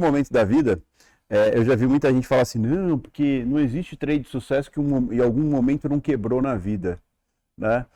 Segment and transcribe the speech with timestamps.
[0.00, 0.82] muitos momentos da vida,
[1.28, 4.70] é, eu já vi muita gente falar assim, não, porque não existe trade de sucesso
[4.70, 7.00] que um, em algum momento não quebrou na vida,
[7.56, 7.86] né?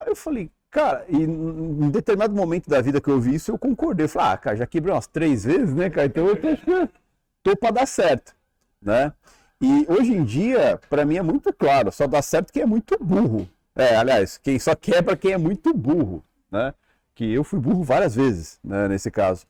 [0.00, 3.58] Aí eu falei, cara, e em determinado momento da vida que eu vi isso, eu
[3.58, 4.04] concordei.
[4.04, 6.06] Eu falei, ah, cara, já quebrei umas três vezes, né, cara?
[6.06, 6.48] Então eu tô,
[7.42, 8.34] tô para dar certo,
[8.82, 9.12] né?
[9.60, 12.98] E hoje em dia, para mim é muito claro, só dá certo quem é muito
[13.02, 13.48] burro.
[13.74, 16.74] É, aliás, quem só quebra quem é muito burro, né?
[17.14, 19.46] Que eu fui burro várias vezes, né, nesse caso.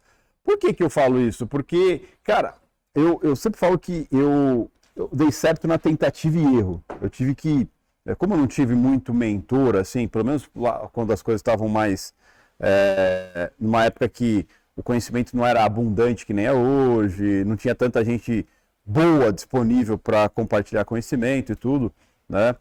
[0.47, 1.45] Por que que eu falo isso?
[1.45, 2.55] Porque, cara,
[2.95, 6.85] eu, eu sempre falo que eu, eu dei certo na tentativa e erro.
[7.03, 7.69] Eu tive que,
[8.07, 11.69] é, como eu não tive muito mentor, assim, pelo menos lá quando as coisas estavam
[11.69, 12.15] mais,
[12.61, 17.75] é, numa época que o conhecimento não era abundante que nem é hoje, não tinha
[17.75, 18.47] tanta gente
[18.85, 21.93] boa disponível para compartilhar conhecimento e tudo,
[22.29, 22.55] né?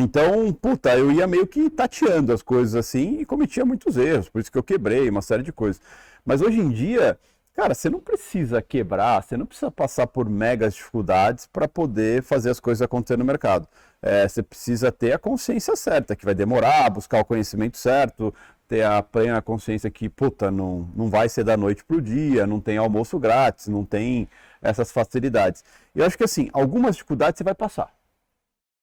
[0.00, 4.40] Então, puta, eu ia meio que tateando as coisas assim e cometia muitos erros, por
[4.40, 5.82] isso que eu quebrei uma série de coisas.
[6.24, 7.18] Mas hoje em dia,
[7.52, 12.50] cara, você não precisa quebrar, você não precisa passar por megas dificuldades para poder fazer
[12.50, 13.66] as coisas acontecer no mercado.
[14.00, 18.32] É, você precisa ter a consciência certa, que vai demorar, buscar o conhecimento certo,
[18.68, 22.46] ter a plena consciência que, puta, não, não vai ser da noite para o dia,
[22.46, 24.28] não tem almoço grátis, não tem
[24.62, 25.64] essas facilidades.
[25.94, 27.97] Eu acho que assim, algumas dificuldades você vai passar.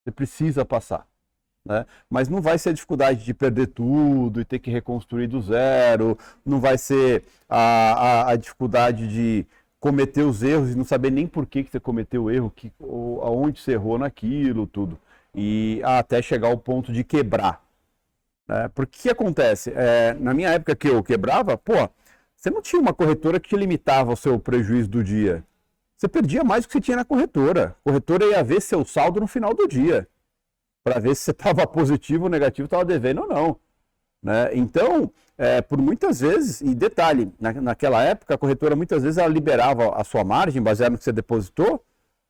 [0.06, 1.08] Você precisa passar.
[1.66, 1.84] Né?
[2.08, 6.16] Mas não vai ser a dificuldade de perder tudo e ter que reconstruir do zero,
[6.46, 9.48] não vai ser a, a, a dificuldade de
[9.80, 12.72] cometer os erros e não saber nem por que, que você cometeu o erro, que,
[12.80, 15.00] ou, aonde você errou naquilo, tudo.
[15.34, 17.64] E até chegar ao ponto de quebrar.
[18.48, 18.70] Né?
[18.76, 19.72] Porque o que acontece?
[19.76, 21.90] É, na minha época que eu quebrava, pô,
[22.36, 25.44] você não tinha uma corretora que limitava o seu prejuízo do dia.
[25.98, 27.76] Você perdia mais do que você tinha na corretora.
[27.80, 30.08] A corretora ia ver seu saldo no final do dia.
[30.84, 33.60] Para ver se você estava positivo ou negativo, estava devendo ou não.
[34.22, 34.56] Né?
[34.56, 39.32] Então, é, por muitas vezes, e detalhe, na, naquela época a corretora muitas vezes ela
[39.32, 41.86] liberava a sua margem baseada no que você depositou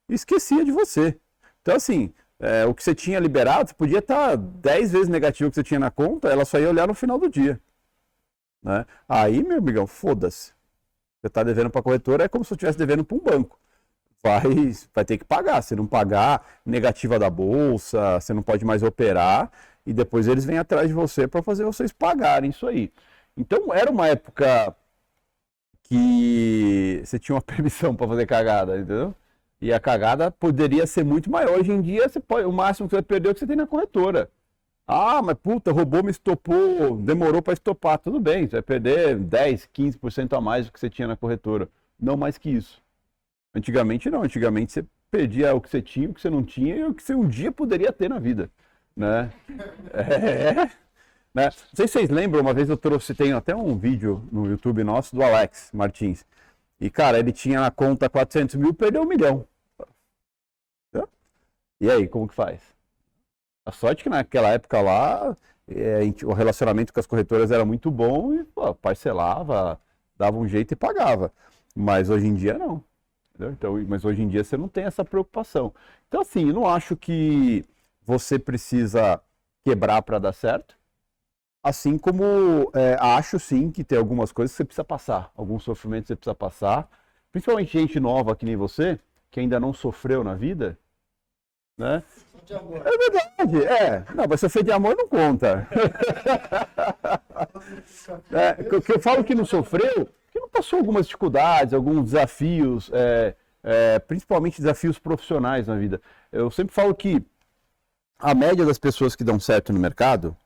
[0.09, 1.17] e esquecia de você.
[1.61, 5.55] Então, assim, é, o que você tinha liberado, você podia estar 10 vezes negativo que
[5.55, 7.59] você tinha na conta, ela só ia olhar no final do dia.
[8.61, 8.85] Né?
[9.07, 10.54] Aí, meu amigão, foda-se.
[11.25, 13.59] Você está devendo para a corretora, é como se você estivesse devendo para um banco.
[14.23, 14.43] Vai,
[14.93, 15.59] vai ter que pagar.
[15.63, 19.51] Se não pagar, negativa da bolsa, você não pode mais operar,
[19.87, 22.93] e depois eles vêm atrás de você para fazer vocês pagarem isso aí.
[23.35, 24.75] Então, era uma época
[25.83, 29.15] que você tinha uma permissão para fazer cagada, entendeu?
[29.59, 31.57] E a cagada poderia ser muito maior.
[31.59, 33.47] Hoje em dia, você pode, o máximo que você vai perder é o que você
[33.47, 34.29] tem na corretora.
[34.87, 37.97] Ah, mas puta, roubou, me estopou, demorou para estopar.
[37.97, 41.69] Tudo bem, você vai perder 10, 15% a mais do que você tinha na corretora.
[41.99, 42.83] Não mais que isso.
[43.53, 46.83] Antigamente não, antigamente você perdia o que você tinha, o que você não tinha e
[46.83, 48.49] o que você um dia poderia ter na vida.
[48.95, 49.31] Né?
[49.93, 50.69] É,
[51.33, 51.45] né?
[51.45, 54.83] Não sei se vocês lembram, uma vez eu trouxe, tem até um vídeo no YouTube
[54.83, 56.25] nosso do Alex Martins.
[56.79, 59.45] E, cara, ele tinha na conta 400 mil, perdeu um milhão.
[61.79, 62.74] E aí, como que faz?
[63.65, 65.35] A sorte que naquela época lá,
[65.67, 69.79] é, o relacionamento com as corretoras era muito bom e pô, parcelava,
[70.17, 71.31] dava um jeito e pagava.
[71.75, 72.83] Mas hoje em dia não.
[73.39, 75.73] Então, mas hoje em dia você não tem essa preocupação.
[76.07, 77.65] Então, assim, eu não acho que
[78.03, 79.21] você precisa
[79.63, 80.77] quebrar para dar certo.
[81.63, 86.07] Assim como é, acho sim que tem algumas coisas que você precisa passar, alguns sofrimentos
[86.07, 86.87] você precisa passar,
[87.31, 88.99] principalmente gente nova que nem você,
[89.31, 90.77] que ainda não sofreu na vida,
[91.77, 92.03] né?
[92.51, 94.05] É verdade, é.
[94.13, 95.67] Não, mas sofrer de amor não conta.
[98.31, 103.35] é, que eu falo que não sofreu, que não passou algumas dificuldades, alguns desafios, é,
[103.63, 105.99] é, principalmente desafios profissionais na vida.
[106.31, 107.23] Eu sempre falo que
[108.19, 110.37] a média das pessoas que dão certo no mercado,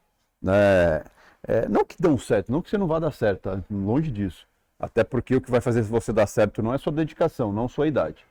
[0.42, 1.04] né?
[1.48, 3.60] É, não que dão certo, não que você não vá dar certo, tá?
[3.72, 4.46] longe disso.
[4.78, 7.88] Até porque o que vai fazer você dar certo não é sua dedicação, não sua
[7.88, 8.26] idade.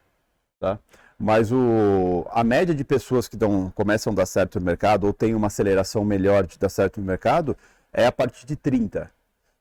[0.60, 0.78] Tá?
[1.18, 5.12] Mas o, a média de pessoas que dão, começam a dar certo no mercado ou
[5.12, 7.56] tem uma aceleração melhor de dar certo no mercado
[7.92, 9.10] é a partir de 30.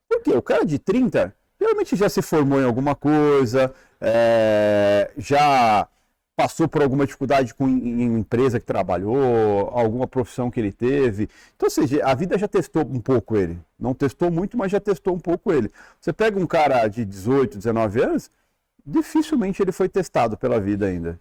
[0.07, 0.31] Por quê?
[0.31, 5.87] O cara de 30 realmente já se formou em alguma coisa, é, já
[6.35, 11.27] passou por alguma dificuldade com em empresa que trabalhou, alguma profissão que ele teve.
[11.55, 13.59] Então, ou seja, a vida já testou um pouco ele.
[13.79, 15.71] Não testou muito, mas já testou um pouco ele.
[15.99, 18.29] Você pega um cara de 18, 19 anos,
[18.85, 21.19] dificilmente ele foi testado pela vida ainda.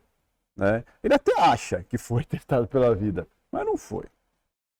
[0.56, 0.84] Né?
[1.02, 4.04] Ele até acha que foi testado pela vida, mas não foi.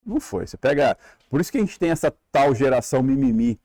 [0.04, 0.46] Não foi.
[0.46, 0.96] Você pega.
[1.28, 3.58] Por isso que a gente tem essa tal geração mimimi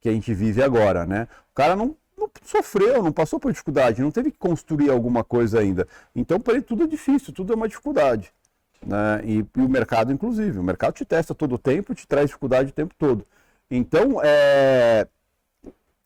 [0.00, 1.26] que a gente vive agora, né?
[1.50, 5.60] O cara não não sofreu, não passou por dificuldade, não teve que construir alguma coisa
[5.60, 5.86] ainda.
[6.14, 8.32] Então, para ele, tudo é difícil, tudo é uma dificuldade.
[8.84, 9.20] Né?
[9.24, 10.58] E, e, o mercado, inclusive.
[10.58, 13.24] O mercado te testa todo o tempo, te traz dificuldade o tempo todo.
[13.70, 15.06] Então, é,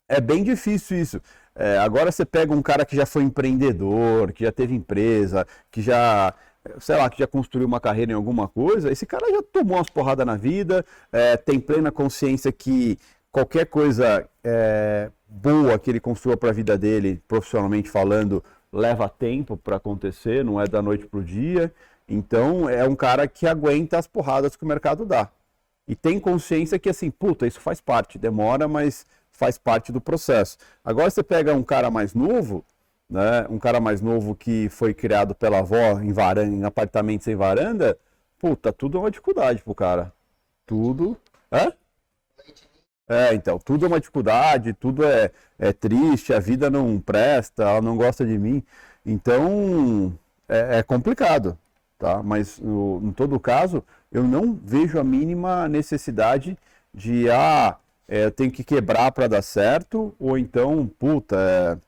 [0.08, 1.20] é bem difícil isso.
[1.60, 5.82] É, agora você pega um cara que já foi empreendedor, que já teve empresa, que
[5.82, 6.32] já,
[6.78, 9.90] sei lá, que já construiu uma carreira em alguma coisa, esse cara já tomou umas
[9.90, 12.98] porradas na vida, é, tem plena consciência que
[13.30, 18.42] qualquer coisa é, boa que ele construa para a vida dele, profissionalmente falando,
[18.72, 21.70] leva tempo para acontecer, não é da noite para o dia.
[22.08, 25.28] Então é um cara que aguenta as porradas que o mercado dá.
[25.86, 29.04] E tem consciência que assim, puta, isso faz parte, demora, mas
[29.40, 30.58] faz parte do processo.
[30.84, 32.62] Agora você pega um cara mais novo,
[33.08, 37.34] né, um cara mais novo que foi criado pela avó em, varanda, em apartamento sem
[37.34, 37.98] varanda,
[38.38, 40.12] puta, tudo é uma dificuldade pro cara.
[40.66, 41.16] Tudo.
[41.50, 41.72] Hã?
[43.08, 47.80] É, então, tudo é uma dificuldade, tudo é, é triste, a vida não presta, ela
[47.80, 48.62] não gosta de mim.
[49.06, 50.12] Então,
[50.48, 51.58] é, é complicado,
[51.98, 52.22] tá?
[52.22, 53.82] Mas, no, em todo caso,
[54.12, 56.58] eu não vejo a mínima necessidade
[56.94, 57.76] de, ah,
[58.10, 61.80] é, tenho que quebrar para dar certo, ou então, puta, é...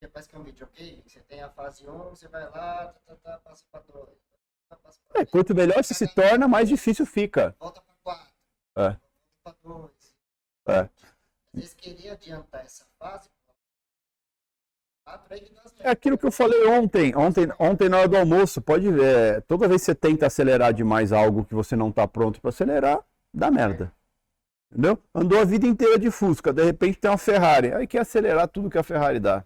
[0.00, 3.16] Depois que é um videogame, você tem a fase 1, você vai lá, tá, tá,
[3.16, 4.08] tá, passa para 2.
[5.14, 7.54] É, quanto melhor você se torna, mais difícil fica.
[7.60, 8.26] Volta para 4.
[8.76, 8.96] É.
[9.44, 9.90] Volta para 2.
[10.68, 10.80] É.
[10.80, 10.90] Às
[11.52, 13.28] vezes queria adiantar essa fase,
[15.80, 19.68] é aquilo que eu falei ontem, ontem, ontem na hora do almoço, pode ver, toda
[19.68, 23.00] vez que você tenta acelerar demais algo que você não está pronto para acelerar,
[23.32, 23.92] dá merda.
[24.70, 24.98] Entendeu?
[25.14, 28.70] Andou a vida inteira de Fusca, de repente tem uma Ferrari, aí quer acelerar tudo
[28.70, 29.44] que a Ferrari dá.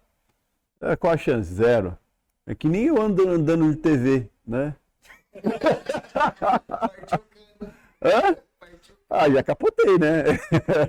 [0.79, 1.51] É, qual a chance?
[1.51, 1.97] Zero.
[2.45, 4.73] É que nem eu ando andando de TV, né?
[8.01, 8.37] Hã?
[9.09, 10.39] Ah, já capotei, né?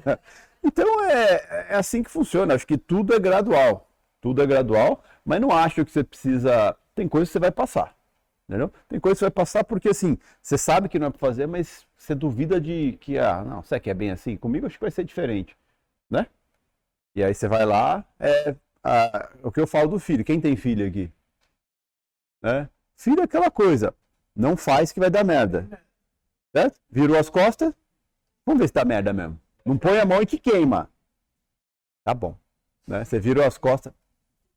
[0.63, 2.55] então é, é assim que funciona.
[2.55, 3.88] Acho que tudo é gradual.
[4.20, 6.76] Tudo é gradual, mas não acho que você precisa.
[6.94, 7.97] Tem coisas que você vai passar.
[8.49, 8.73] Entendeu?
[8.88, 11.47] Tem coisas que você vai passar porque assim, você sabe que não é para fazer,
[11.47, 14.37] mas você duvida de que, ah, não, será que é bem assim?
[14.37, 15.56] Comigo acho que vai ser diferente.
[16.11, 16.26] Né?
[17.15, 18.56] E aí você vai lá, é
[19.43, 20.25] o que eu falo do filho.
[20.25, 21.12] Quem tem filho aqui?
[22.41, 22.69] Né?
[22.97, 23.94] Filho é aquela coisa.
[24.35, 25.69] Não faz que vai dar merda.
[26.53, 26.81] Certo?
[26.88, 27.75] Virou as costas.
[28.47, 29.38] Vamos ver se dá merda mesmo.
[29.65, 30.88] Não põe a mão e que queima.
[32.03, 32.35] Tá bom.
[32.87, 33.05] Né?
[33.05, 33.93] Você virou as costas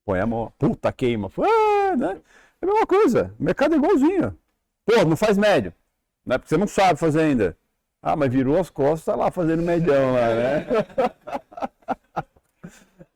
[0.06, 1.31] põe a mão, puta, queima.
[1.38, 2.21] Ah, né?
[2.62, 4.38] É a mesma coisa, o mercado é igualzinho.
[4.86, 5.74] Pô, não faz médio,
[6.25, 6.38] né?
[6.38, 7.57] Porque você não sabe fazer ainda.
[8.01, 10.68] Ah, mas virou as costas, tá lá fazendo medião lá, né?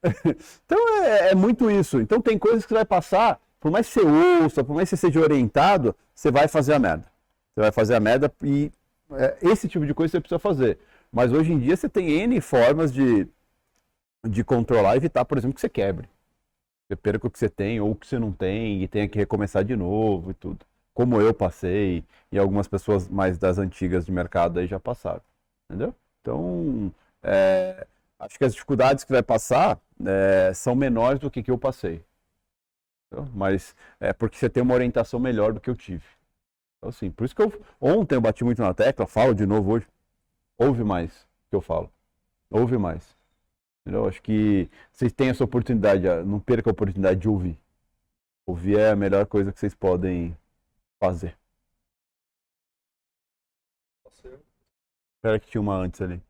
[0.65, 1.99] então é, é, muito isso.
[1.99, 4.05] Então tem coisas que você vai passar, por mais que você
[4.43, 7.05] ouça, por mais que você seja orientado, você vai fazer a merda.
[7.53, 8.71] Você vai fazer a merda e
[9.11, 10.79] é, esse tipo de coisa você precisa fazer.
[11.11, 13.27] Mas hoje em dia você tem N formas de,
[14.27, 16.07] de controlar evitar, por exemplo, que você quebre
[16.87, 19.17] você perca o que você tem ou o que você não tem e tenha que
[19.17, 20.65] recomeçar de novo e tudo.
[20.93, 25.21] Como eu passei e algumas pessoas mais das antigas de mercado aí já passaram,
[25.69, 25.93] entendeu?
[26.21, 26.93] Então,
[27.23, 27.85] é,
[28.19, 32.03] acho que as dificuldades que vai passar é, são menores do que que eu passei.
[33.11, 33.31] Entendeu?
[33.33, 36.05] Mas é porque você tem uma orientação melhor do que eu tive.
[36.77, 37.51] Então, assim, por isso que eu
[37.81, 39.87] ontem eu bati muito na tecla, falo de novo hoje.
[40.57, 41.91] Ouve mais que eu falo.
[42.49, 43.14] Ouve mais.
[43.85, 44.07] Entendeu?
[44.07, 47.59] Acho que vocês têm essa oportunidade, não perca a oportunidade de ouvir.
[48.47, 50.35] Ouvir é a melhor coisa que vocês podem
[50.99, 51.37] fazer.
[55.17, 56.21] Espera que tinha uma antes ali.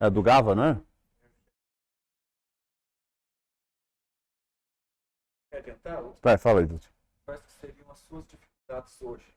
[0.00, 0.82] É do Gava, não é?
[5.50, 6.02] Quer tentar?
[6.22, 6.86] Vai, fala aí, Dudu.
[7.24, 9.35] Quais seriam as suas dificuldades hoje?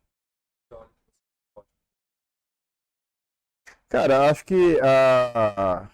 [3.90, 4.76] Cara, acho que.
[4.76, 5.88] Uh,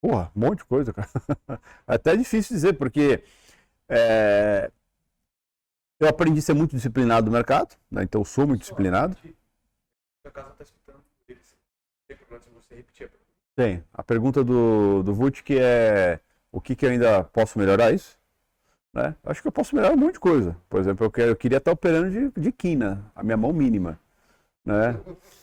[0.00, 1.08] porra, um monte de coisa, cara.
[1.86, 3.22] Até é difícil dizer, porque.
[3.88, 4.70] É,
[5.98, 8.02] eu aprendi a ser muito disciplinado no mercado, né?
[8.02, 9.16] então eu sou muito disciplinado.
[13.54, 13.84] Tem.
[13.92, 18.18] A pergunta do, do Vult que é o que, que eu ainda posso melhorar isso?
[18.94, 19.14] Né?
[19.24, 20.56] Acho que eu posso melhorar um monte de coisa.
[20.68, 23.98] Por exemplo, eu, quero, eu queria estar operando de, de quina, a minha mão mínima.
[24.64, 24.98] Né?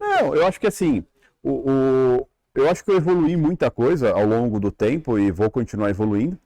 [0.00, 1.04] Não, eu acho que assim,
[1.42, 5.50] o, o, eu acho que eu evolui muita coisa ao longo do tempo e vou
[5.50, 6.38] continuar evoluindo,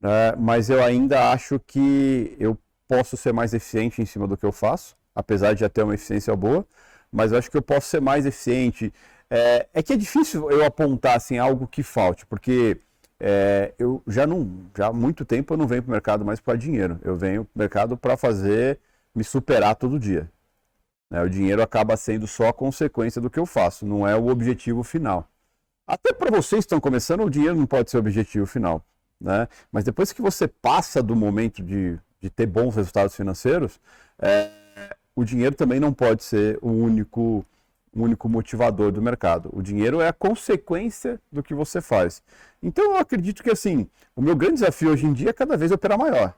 [0.00, 0.34] né?
[0.38, 2.58] mas eu ainda acho que eu
[2.88, 5.94] posso ser mais eficiente em cima do que eu faço, apesar de já ter uma
[5.94, 6.66] eficiência boa,
[7.12, 8.92] mas eu acho que eu posso ser mais eficiente.
[9.30, 12.78] É, é que é difícil eu apontar assim, algo que falte, porque
[13.20, 16.40] é, eu já não, já há muito tempo eu não venho para o mercado mais
[16.40, 18.80] para dinheiro, eu venho para o mercado para fazer
[19.14, 20.30] me superar todo dia.
[21.10, 21.22] Né?
[21.22, 24.82] O dinheiro acaba sendo só a consequência do que eu faço, não é o objetivo
[24.82, 25.28] final.
[25.86, 28.84] Até para vocês que estão começando, o dinheiro não pode ser o objetivo final.
[29.20, 29.48] Né?
[29.70, 33.78] Mas depois que você passa do momento de, de ter bons resultados financeiros,
[34.18, 34.50] é,
[35.14, 37.44] o dinheiro também não pode ser o único
[37.94, 39.50] o único motivador do mercado.
[39.52, 42.22] O dinheiro é a consequência do que você faz.
[42.60, 45.70] Então eu acredito que assim, o meu grande desafio hoje em dia é cada vez
[45.70, 46.34] operar maior.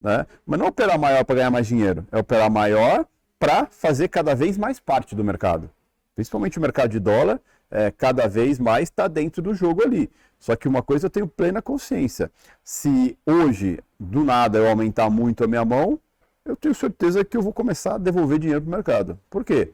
[0.00, 0.24] Né?
[0.46, 3.04] Mas não operar maior para ganhar mais dinheiro, é operar maior
[3.40, 5.70] para fazer cada vez mais parte do mercado.
[6.14, 10.10] Principalmente o mercado de dólar, é, cada vez mais está dentro do jogo ali.
[10.38, 12.30] Só que uma coisa eu tenho plena consciência:
[12.62, 15.98] se hoje, do nada, eu aumentar muito a minha mão,
[16.44, 19.18] eu tenho certeza que eu vou começar a devolver dinheiro para o mercado.
[19.30, 19.72] Por quê?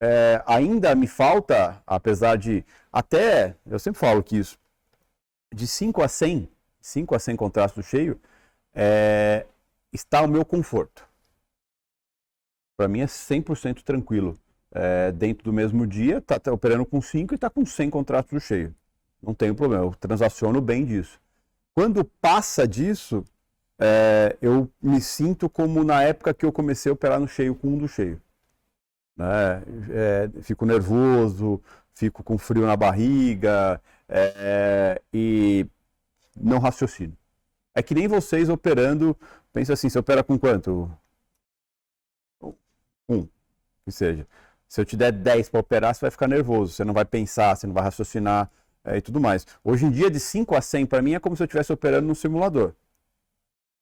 [0.00, 2.64] É, ainda me falta, apesar de.
[2.92, 4.58] Até, eu sempre falo que isso,
[5.54, 6.48] de 5 a 100,
[6.80, 8.20] 5 a 100 contratos do cheio,
[8.74, 9.46] é,
[9.92, 11.11] está o meu conforto.
[12.82, 14.36] Para mim é 100% tranquilo.
[14.72, 18.42] É, dentro do mesmo dia, está tá operando com 5 e está com 100 contratos
[18.42, 18.74] cheio.
[19.22, 21.20] Não tem problema, eu transaciono bem disso.
[21.72, 23.24] Quando passa disso,
[23.78, 27.68] é, eu me sinto como na época que eu comecei a operar no cheio com
[27.68, 28.20] um do cheio.
[29.16, 29.62] Né?
[29.90, 31.62] É, fico nervoso,
[31.94, 35.64] fico com frio na barriga é, e
[36.36, 37.16] não raciocino.
[37.76, 39.16] É que nem vocês operando,
[39.52, 40.90] pensa assim, você opera com quanto?
[43.08, 43.26] Um,
[43.84, 44.26] que seja.
[44.68, 47.54] Se eu te der 10 para operar, você vai ficar nervoso, você não vai pensar,
[47.54, 48.50] você não vai raciocinar
[48.84, 49.46] é, e tudo mais.
[49.62, 52.08] Hoje em dia, de 5 a 100 para mim é como se eu estivesse operando
[52.08, 52.72] no simulador.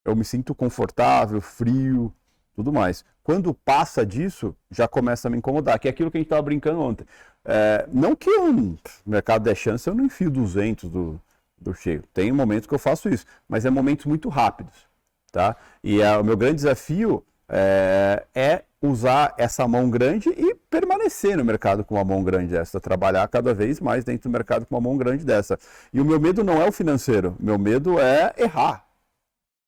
[0.03, 2.13] Eu me sinto confortável, frio,
[2.53, 3.05] tudo mais.
[3.23, 6.41] Quando passa disso, já começa a me incomodar, que é aquilo que a gente estava
[6.41, 7.05] brincando ontem.
[7.45, 11.21] É, não que o mercado der chance, eu não enfio 200 do,
[11.57, 12.03] do cheio.
[12.13, 14.89] Tem momentos que eu faço isso, mas é momentos muito rápidos.
[15.31, 15.55] Tá?
[15.83, 21.45] E é, o meu grande desafio é, é, usar essa mão grande e permanecer no
[21.45, 24.81] mercado com uma mão grande dessa, trabalhar cada vez mais dentro do mercado com uma
[24.81, 25.57] mão grande dessa.
[25.93, 28.85] E o meu medo não é o financeiro, meu medo é errar.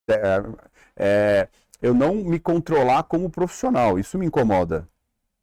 [0.07, 0.43] É,
[0.95, 1.47] é,
[1.81, 4.87] eu não me controlar como profissional, isso me incomoda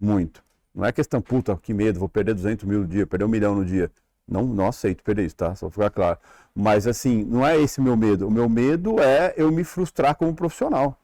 [0.00, 0.43] muito.
[0.75, 3.55] Não é questão, puta, que medo, vou perder 200 mil no dia, perder um milhão
[3.55, 3.91] no dia.
[4.27, 5.55] Não, não aceito perder isso, tá?
[5.57, 6.19] Só pra ficar claro.
[6.55, 8.29] Mas assim, não é esse meu medo.
[8.29, 10.97] O meu medo é eu me frustrar como profissional.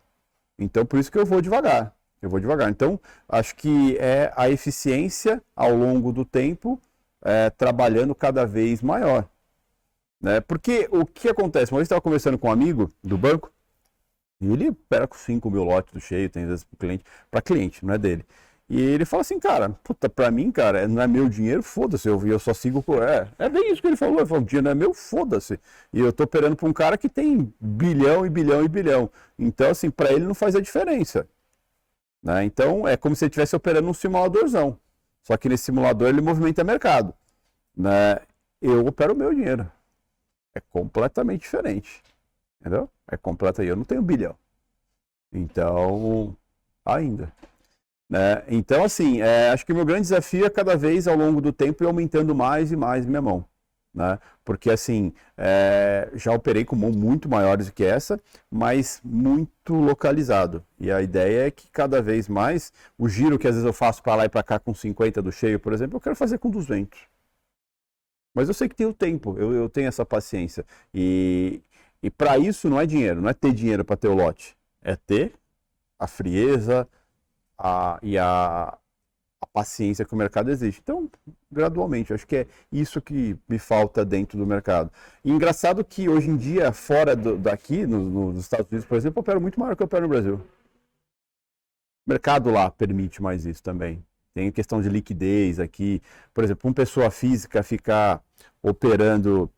[0.59, 1.96] Então, por isso que eu vou devagar.
[2.23, 2.71] Eu vou devagar.
[2.71, 6.81] Então, acho que é a eficiência ao longo do tempo
[7.23, 9.29] é, trabalhando cada vez maior.
[10.21, 10.41] Né?
[10.41, 11.73] Porque o que acontece?
[11.73, 13.53] Uma vez estava conversando com um amigo do banco,
[14.41, 17.85] e ele opera com 5 mil lotes do cheio, tem vezes para cliente, para cliente,
[17.85, 18.25] não é dele.
[18.69, 22.27] E ele fala assim, cara, puta, pra mim, cara, não é meu dinheiro, foda-se, eu,
[22.27, 22.85] eu só sigo.
[23.01, 25.59] É, é bem isso que ele falou, ele falou, o dinheiro não é meu, foda-se.
[25.93, 29.11] E eu tô operando pra um cara que tem bilhão e bilhão e bilhão.
[29.39, 31.29] Então, assim, para ele não faz a diferença.
[32.27, 32.45] Né?
[32.45, 34.77] Então, é como se ele estivesse operando um simuladorzão.
[35.23, 37.15] Só que nesse simulador ele movimenta mercado.
[37.77, 38.19] Né?
[38.61, 39.71] Eu opero o meu dinheiro.
[40.53, 42.03] É completamente diferente.
[42.61, 42.91] Entendeu?
[43.09, 43.71] É completamente.
[43.71, 44.35] Eu não tenho bilhão.
[45.33, 46.37] Então,
[46.85, 47.33] ainda.
[48.11, 48.43] Né?
[48.49, 51.53] Então, assim, é, acho que o meu grande desafio é cada vez ao longo do
[51.53, 53.45] tempo ir aumentando mais e mais minha mão.
[53.97, 54.19] Né?
[54.45, 60.63] Porque, assim, é, já operei com mão muito maiores do que essa, mas muito localizado.
[60.79, 64.03] E a ideia é que cada vez mais, o giro que às vezes eu faço
[64.03, 66.51] para lá e para cá com 50 do cheio, por exemplo, eu quero fazer com
[66.51, 67.01] 200.
[68.35, 70.65] Mas eu sei que tem o tempo, eu, eu tenho essa paciência.
[70.93, 71.63] E,
[72.03, 74.95] e para isso não é dinheiro, não é ter dinheiro para ter o lote, é
[74.95, 75.33] ter
[75.99, 76.87] a frieza,
[77.59, 78.77] a, e a,
[79.47, 80.81] a paciência que o mercado exige.
[80.83, 81.11] Então,
[81.51, 84.91] gradualmente, acho que é isso que me falta dentro do mercado.
[85.25, 89.19] E engraçado que hoje em dia, fora do, daqui, no, nos Estados Unidos, por exemplo,
[89.19, 90.41] eu opero muito maior que eu opero no Brasil.
[92.07, 94.05] O mercado lá permite mais isso também.
[94.35, 96.03] Tem questão de liquidez aqui.
[96.35, 98.23] Por exemplo, uma pessoa física ficar
[98.63, 99.51] operando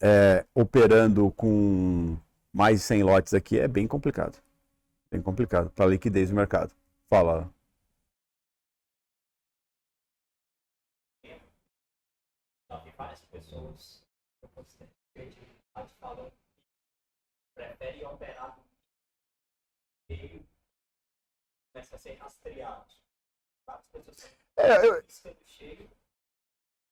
[0.00, 2.16] é, operando com
[2.52, 4.38] mais de 100 lotes aqui é bem complicado.
[5.10, 6.74] Bem complicado para a liquidez do mercado.
[7.08, 7.50] Fala.
[11.22, 14.02] Tem várias pessoas
[14.40, 14.90] que eu considero
[15.76, 18.64] credibilidade falando que preferem operar no
[20.08, 20.46] meio
[21.72, 23.02] começa a ser rastreados.
[23.66, 25.04] Várias pessoas são É, eu-
[25.46, 25.90] cheio,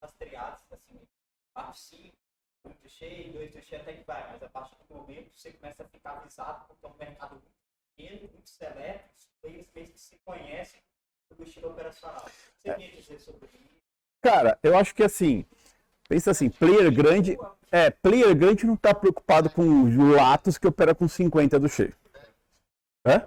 [0.02, 1.08] rastreados, assim,
[1.54, 2.16] baixo 5,
[2.66, 5.52] um do cheio, dois do cheio até que vai, mas a partir do momento você
[5.52, 7.50] começa a ficar avisado porque é um mercado muito
[7.96, 10.82] pequeno, muito seleto, os players mesmo que se conhecem
[11.30, 12.24] do estilo operacional.
[12.58, 12.74] Você É.
[12.74, 13.82] quer dizer sobre isso?
[14.22, 15.44] Cara, eu acho que assim,
[16.08, 17.36] pensa assim, player grande,
[17.70, 21.94] é, player grande não está preocupado com o Latos que opera com 50 do cheio.
[23.06, 23.26] É?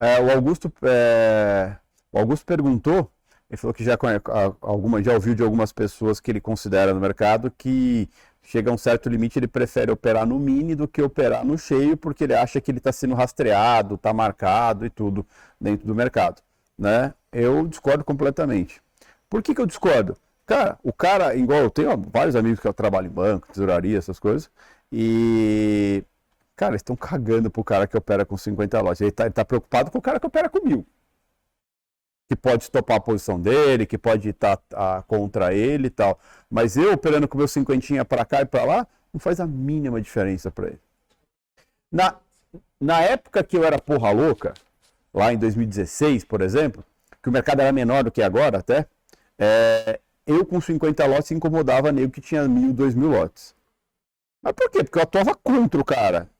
[0.00, 1.76] É, o Augusto, é,
[2.12, 3.10] o Augusto perguntou,
[3.48, 3.96] ele falou que já,
[4.60, 8.08] alguma, já ouviu de algumas pessoas que ele considera no mercado que
[8.42, 11.96] chega a um certo limite, ele prefere operar no mini do que operar no cheio,
[11.96, 15.26] porque ele acha que ele está sendo rastreado, está marcado e tudo
[15.60, 16.42] dentro do mercado.
[16.78, 17.14] né?
[17.32, 18.82] Eu discordo completamente.
[19.28, 20.16] Por que, que eu discordo?
[20.46, 24.50] Cara, o cara, igual eu tenho vários amigos que trabalham em banco, tesouraria, essas coisas,
[24.92, 26.04] e,
[26.54, 29.00] cara, eles estão cagando pro cara que opera com 50 lotes.
[29.00, 30.86] Ele tá, ele tá preocupado com o cara que opera com mil.
[32.28, 36.18] Que pode estopar a posição dele, que pode estar tá, contra ele e tal.
[36.50, 40.00] Mas eu operando com meu cinquentinha para cá e para lá, não faz a mínima
[40.00, 40.80] diferença para ele.
[41.90, 42.16] Na,
[42.80, 44.54] na época que eu era porra louca,
[45.12, 46.84] lá em 2016, por exemplo,
[47.22, 48.86] que o mercado era menor do que agora até,
[49.38, 53.54] é, eu com 50 lotes incomodava nego que tinha mil, dois mil lotes.
[54.42, 54.84] Mas por quê?
[54.84, 56.30] Porque eu atuava contra o cara.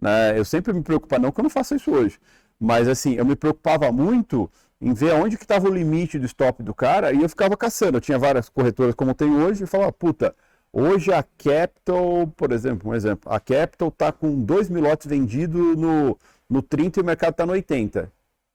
[0.00, 0.38] Né?
[0.38, 2.18] Eu sempre me preocupava, não que eu não faça isso hoje,
[2.60, 4.50] mas assim, eu me preocupava muito
[4.80, 7.96] em ver onde que estava o limite do stop do cara e eu ficava caçando.
[7.96, 10.34] Eu tinha várias corretoras como tem hoje e falava, puta,
[10.72, 15.76] hoje a Capital, por exemplo, um exemplo, a Capital está com 2 mil lotes vendidos
[15.76, 18.12] no, no 30 e o mercado está no 80.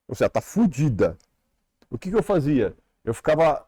[0.08, 1.16] Ou seja, está fodida.
[1.90, 2.74] O que, que eu fazia?
[3.04, 3.66] Eu ficava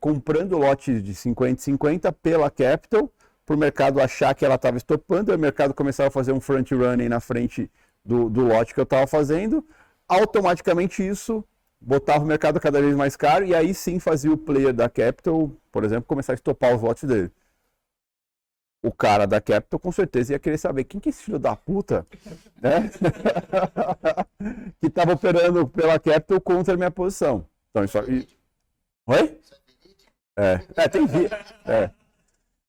[0.00, 3.10] comprando lotes de 50 50 pela Capital,
[3.44, 6.40] para o mercado achar que ela estava estopando, aí o mercado começava a fazer um
[6.40, 7.70] front running na frente
[8.04, 9.66] do, do lote que eu estava fazendo,
[10.08, 11.44] automaticamente isso
[11.80, 15.50] botava o mercado cada vez mais caro e aí sim fazia o player da Capital,
[15.70, 17.30] por exemplo, começar a estopar os lotes dele.
[18.82, 21.54] O cara da Capital com certeza ia querer saber quem que é esse filho da
[21.56, 22.06] puta,
[22.60, 22.90] né?
[24.80, 27.46] que estava operando pela Capital contra a minha posição.
[27.70, 28.28] Então isso aí.
[29.06, 29.38] Oi?
[30.36, 31.28] É, é tem vi.
[31.64, 31.90] É.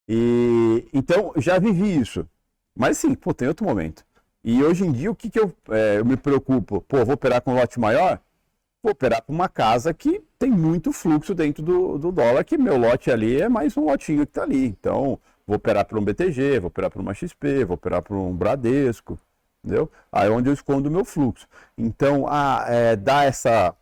[0.07, 2.27] E então já vivi isso.
[2.75, 4.05] Mas sim, pô, tem outro momento.
[4.43, 6.81] E hoje em dia o que, que eu, é, eu me preocupo?
[6.81, 8.19] Pô, vou operar com lote maior?
[8.83, 12.77] Vou operar com uma casa que tem muito fluxo dentro do, do dólar, que meu
[12.77, 14.67] lote ali é mais um lotinho que está ali.
[14.67, 18.31] Então, vou operar por um BTG, vou operar por uma XP, vou operar por um
[18.35, 19.17] Bradesco,
[19.63, 19.91] entendeu?
[20.11, 21.47] Aí é onde eu escondo o meu fluxo.
[21.75, 23.75] Então, a, é, dá essa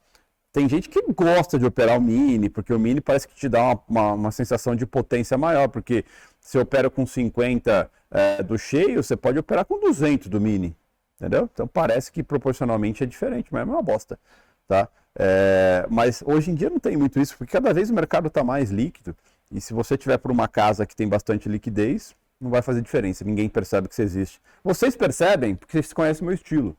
[0.53, 3.63] tem gente que gosta de operar o mini, porque o mini parece que te dá
[3.63, 6.05] uma, uma, uma sensação de potência maior, porque
[6.39, 10.77] se opera com 50 é, do cheio, você pode operar com 200 do mini,
[11.19, 11.49] entendeu?
[11.51, 14.19] Então parece que proporcionalmente é diferente, mas é uma bosta,
[14.67, 14.87] tá?
[15.17, 18.43] É, mas hoje em dia não tem muito isso, porque cada vez o mercado está
[18.43, 19.15] mais líquido,
[19.51, 23.25] e se você tiver por uma casa que tem bastante liquidez, não vai fazer diferença,
[23.25, 24.39] ninguém percebe que você existe.
[24.63, 26.77] Vocês percebem, porque vocês conhecem o meu estilo,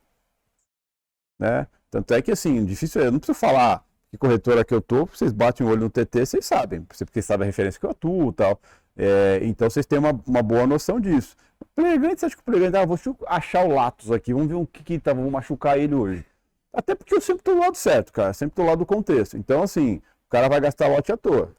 [1.39, 1.67] né?
[1.95, 5.33] Tanto é que, assim, difícil, eu não preciso falar que corretora que eu tô, vocês
[5.33, 8.33] batem o olho no TT, vocês sabem, porque sabem a referência que eu atuo e
[8.33, 8.61] tal.
[8.97, 11.37] É, então vocês têm uma, uma boa noção disso.
[11.73, 14.49] Player grande, você acha que o player grande, ah, vou achar o Latos aqui, vamos
[14.49, 16.27] ver o que que tá, vou machucar ele hoje.
[16.73, 19.37] Até porque eu sempre tô do lado certo, cara, sempre tô do lado do contexto.
[19.37, 21.55] Então, assim, o cara vai gastar lote à toa.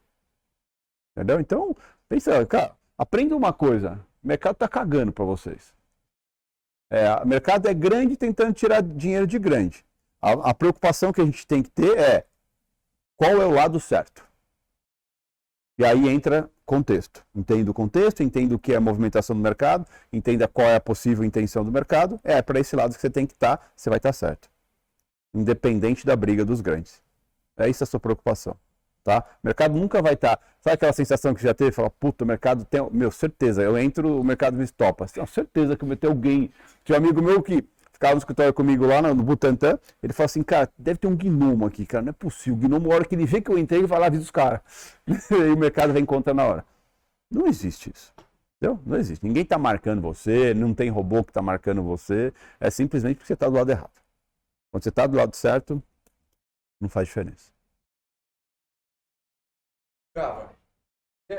[1.16, 1.40] Entendeu?
[1.40, 1.74] Então,
[2.10, 5.74] pensa, cara, aprenda uma coisa, o mercado tá cagando para vocês.
[6.90, 9.86] É, o mercado é grande tentando tirar dinheiro de grande.
[10.26, 12.26] A, a preocupação que a gente tem que ter é
[13.16, 14.26] qual é o lado certo.
[15.78, 17.24] E aí entra contexto.
[17.36, 20.80] Entenda o contexto, entenda o que é a movimentação do mercado, entenda qual é a
[20.80, 22.20] possível intenção do mercado.
[22.24, 24.50] É para esse lado que você tem que estar, tá, você vai estar tá certo.
[25.32, 27.04] Independente da briga dos grandes.
[27.56, 28.58] É isso a sua preocupação.
[29.04, 29.24] Tá?
[29.44, 30.38] O mercado nunca vai estar.
[30.38, 30.44] Tá...
[30.60, 31.72] Sabe aquela sensação que já teve?
[31.72, 32.82] Fala, puta, o mercado tem.
[32.92, 35.06] Meu, certeza, eu entro, o mercado me estopa.
[35.06, 36.52] Tenho certeza que vai ter alguém.
[36.84, 37.64] Tinha um amigo meu que
[37.96, 41.66] ficava no escritório comigo lá no Butantã, ele falou assim, cara, deve ter um gnomo
[41.66, 42.54] aqui, cara, não é possível.
[42.54, 44.32] O gnomo, a hora que ele vê que eu entrei, ele vai lá avisa os
[44.32, 44.62] caras.
[45.32, 46.66] e o mercado vem conta na hora.
[47.32, 48.14] Não existe isso.
[48.58, 48.80] Entendeu?
[48.86, 49.26] Não existe.
[49.26, 52.34] Ninguém está marcando você, não tem robô que está marcando você.
[52.60, 54.02] É simplesmente porque você está do lado errado.
[54.72, 55.82] Quando você está do lado certo,
[56.80, 57.54] não faz diferença.
[60.14, 60.54] Gava,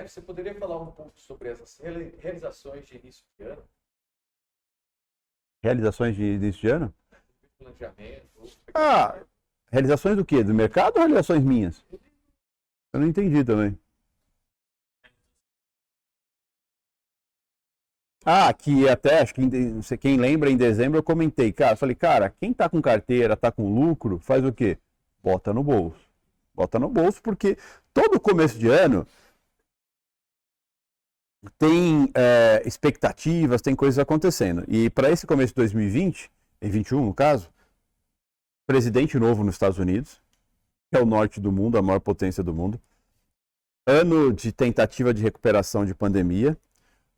[0.07, 1.79] você poderia falar um pouco sobre essas
[2.19, 3.63] realizações de início de ano?
[5.63, 6.95] Realizações de início de ano?
[8.75, 9.17] Ah,
[9.71, 10.43] realizações do quê?
[10.45, 11.85] Do mercado ou realizações minhas?
[12.93, 13.79] Eu não entendi também.
[18.29, 22.29] Ah, que até, acho que quem lembra, em dezembro eu comentei, cara, eu falei, cara,
[22.41, 24.79] quem tá com carteira, tá com lucro, faz o quê?
[25.23, 26.01] Bota no bolso.
[26.53, 27.57] Bota no bolso, porque
[27.95, 29.07] todo começo de ano
[31.59, 34.65] tem é, expectativas, tem coisas acontecendo.
[34.69, 36.31] E para esse começo de 2020,
[36.63, 37.49] em 21 no caso,
[38.67, 40.21] presidente novo nos Estados Unidos,
[40.91, 42.81] que é o norte do mundo, a maior potência do mundo.
[43.87, 46.57] Ano de tentativa de recuperação de pandemia.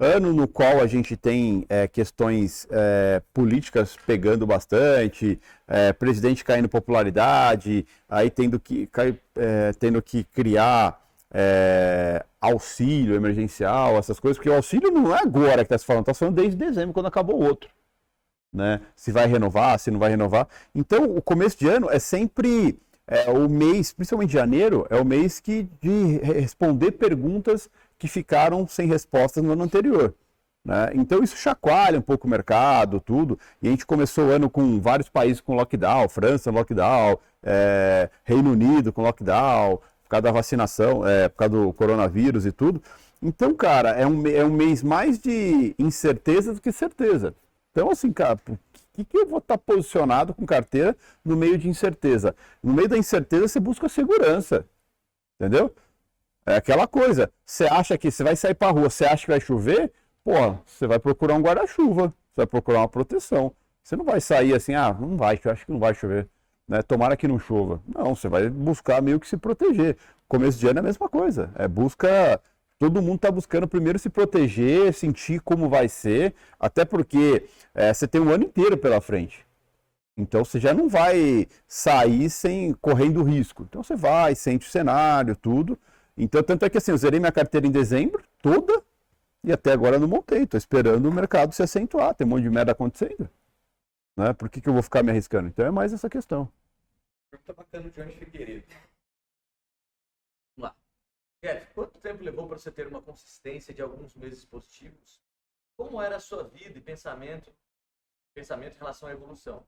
[0.01, 6.69] Ano no qual a gente tem é, questões é, políticas pegando bastante, é, presidente caindo
[6.69, 9.19] popularidade, aí tendo que, cai,
[9.81, 15.63] tendo que criar é, auxílio emergencial, essas coisas, porque o auxílio não é agora que
[15.65, 17.71] está se falando, está se falando desde dezembro, quando acabou o outro.
[18.53, 18.81] Né?
[18.97, 20.49] Se vai renovar, se não vai renovar.
[20.75, 25.41] Então, o começo de ano é sempre é o mês, principalmente janeiro, é o mês
[25.41, 30.15] que de responder perguntas que ficaram sem respostas no ano anterior.
[30.63, 30.91] Né?
[30.93, 33.39] Então isso chacoalha um pouco o mercado, tudo.
[33.63, 38.53] E a gente começou o ano com vários países com lockdown, França lockdown, é, Reino
[38.53, 42.83] Unido com lockdown, por causa da vacinação, é, por causa do coronavírus e tudo.
[43.21, 47.35] Então, cara, é um, é um mês mais de incerteza do que certeza.
[47.71, 48.59] Então, assim, cara, por
[48.95, 52.35] que, que eu vou estar posicionado com carteira no meio de incerteza?
[52.63, 54.65] No meio da incerteza, você busca segurança.
[55.39, 55.75] Entendeu?
[56.47, 57.31] É aquela coisa.
[57.45, 59.93] Você acha que você vai sair para rua, você acha que vai chover?
[60.25, 60.33] Pô,
[60.65, 63.55] você vai procurar um guarda-chuva, você vai procurar uma proteção.
[63.83, 66.29] Você não vai sair assim, ah, não vai, eu acho que não vai chover.
[66.69, 66.83] Né?
[66.83, 67.81] Tomara que não chova.
[67.87, 69.97] Não, você vai buscar meio que se proteger.
[70.29, 71.51] Começo de ano é a mesma coisa.
[71.55, 72.41] É busca
[72.79, 78.07] todo mundo está buscando primeiro se proteger, sentir como vai ser, até porque é, você
[78.07, 79.45] tem um ano inteiro pela frente.
[80.17, 83.65] Então você já não vai sair sem correndo risco.
[83.69, 85.79] Então você vai, sente o cenário, tudo.
[86.17, 88.83] Então, tanto é que assim, eu zerei minha carteira em dezembro, toda,
[89.45, 90.43] e até agora não montei.
[90.43, 92.15] Estou esperando o mercado se acentuar.
[92.15, 93.31] Tem um monte de merda acontecendo.
[94.17, 94.33] Né?
[94.33, 95.47] Por que, que eu vou ficar me arriscando?
[95.49, 96.49] Então é mais essa questão.
[97.31, 98.67] Pergunta bacana de Johnny Figueiredo.
[101.43, 105.23] Jeff, quanto tempo levou para você ter uma consistência de alguns meses positivos?
[105.77, 107.55] Como era a sua vida e pensamento,
[108.35, 109.65] pensamento em relação à evolução,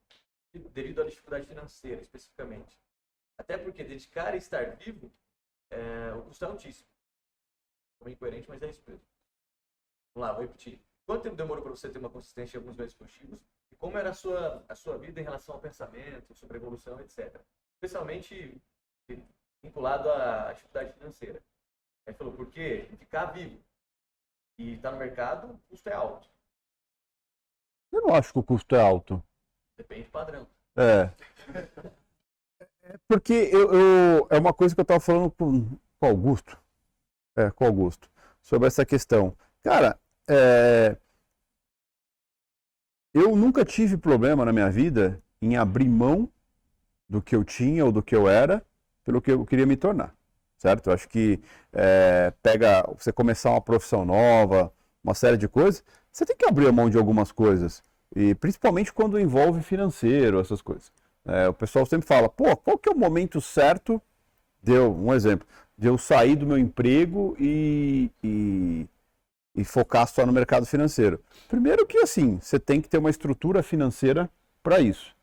[0.53, 2.77] devido à dificuldade financeira, especificamente?
[3.38, 5.12] Até porque dedicar e estar vivo,
[5.70, 6.88] é, o custo é altíssimo.
[7.94, 9.07] Ficou incoerente, mas é isso mesmo.
[10.12, 10.81] Vamos lá, vou repetir.
[11.07, 13.40] Quanto tempo demorou para você ter uma consistência de alguns meses positivos?
[13.72, 17.00] E como era a sua, a sua vida em relação ao pensamento, sobre a evolução,
[17.00, 17.40] etc.
[17.74, 18.61] Especialmente
[19.62, 21.42] vinculado à dificuldade financeira.
[22.06, 23.59] Ele falou, porque ficar vivo
[24.59, 26.28] e estar tá no mercado, o custo é alto.
[27.92, 29.22] Eu não acho que o custo é alto.
[29.76, 30.46] Depende do padrão.
[30.76, 31.11] É.
[32.83, 36.61] é porque eu, eu, é uma coisa que eu estava falando com, com Augusto.
[37.37, 38.11] É, com Augusto.
[38.40, 39.37] Sobre essa questão.
[39.62, 40.96] Cara, é,
[43.12, 46.29] eu nunca tive problema na minha vida em abrir mão
[47.09, 48.64] do que eu tinha ou do que eu era
[49.05, 50.14] pelo que eu queria me tornar
[50.61, 50.88] certo?
[50.88, 51.40] Eu acho que
[51.73, 54.70] é, pega você começar uma profissão nova,
[55.03, 57.83] uma série de coisas, você tem que abrir a mão de algumas coisas,
[58.14, 60.92] e principalmente quando envolve financeiro, essas coisas.
[61.25, 64.01] É, o pessoal sempre fala, pô, qual que é o momento certo,
[64.62, 65.46] deu um exemplo,
[65.79, 68.87] de eu sair do meu emprego e, e,
[69.55, 71.23] e focar só no mercado financeiro?
[71.49, 74.31] Primeiro que assim, você tem que ter uma estrutura financeira
[74.63, 75.15] para isso.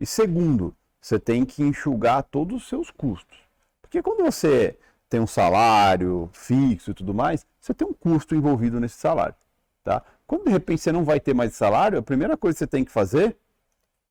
[0.00, 3.38] E segundo, você tem que enxugar todos os seus custos.
[3.80, 8.78] Porque quando você tem um salário fixo e tudo mais, você tem um custo envolvido
[8.78, 9.34] nesse salário.
[9.82, 10.02] Tá?
[10.26, 12.84] Quando de repente você não vai ter mais salário, a primeira coisa que você tem
[12.84, 13.36] que fazer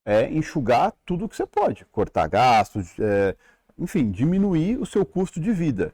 [0.03, 3.35] é enxugar tudo que você pode, cortar gastos, é,
[3.77, 5.93] enfim, diminuir o seu custo de vida.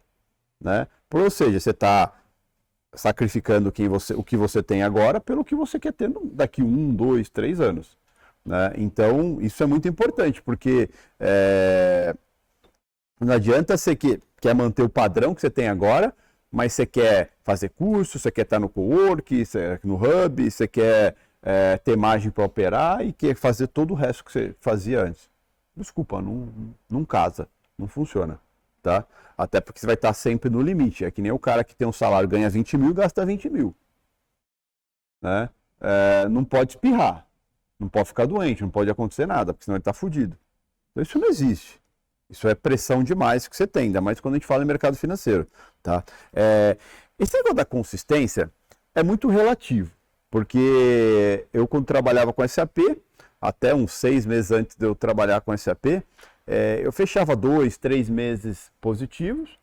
[0.62, 0.88] Né?
[1.12, 2.13] Ou seja, você está
[2.95, 6.93] sacrificando quem você, o que você tem agora pelo que você quer ter daqui um,
[6.93, 7.97] dois, três anos.
[8.45, 8.73] Né?
[8.77, 12.15] Então, isso é muito importante, porque é,
[13.19, 16.13] não adianta você que quer manter o padrão que você tem agora,
[16.51, 19.43] mas você quer fazer curso, você quer estar no co-work,
[19.84, 24.23] no hub, você quer é, ter margem para operar e quer fazer todo o resto
[24.23, 25.29] que você fazia antes.
[25.75, 26.49] Desculpa, não,
[26.89, 28.39] não casa, não funciona.
[28.84, 29.06] Tá?
[29.38, 31.06] Até porque você vai estar sempre no limite.
[31.06, 33.50] É que nem o cara que tem um salário, ganha 20 mil e gasta 20
[33.50, 33.74] mil.
[35.22, 35.50] Né?
[35.80, 37.26] É, não pode espirrar,
[37.80, 40.38] não pode ficar doente, não pode acontecer nada, porque senão ele está fudido.
[40.91, 41.82] Então, isso não existe.
[42.30, 44.98] Isso é pressão demais que você tem, ainda mais quando a gente fala em mercado
[44.98, 45.48] financeiro.
[45.82, 46.04] Tá?
[46.34, 46.78] É,
[47.17, 48.52] esse negócio da consistência
[48.93, 49.91] é muito relativo,
[50.30, 52.80] porque eu quando trabalhava com SAP,
[53.39, 56.04] até uns seis meses antes de eu trabalhar com SAP,
[56.47, 59.58] é, eu fechava dois, três meses positivos,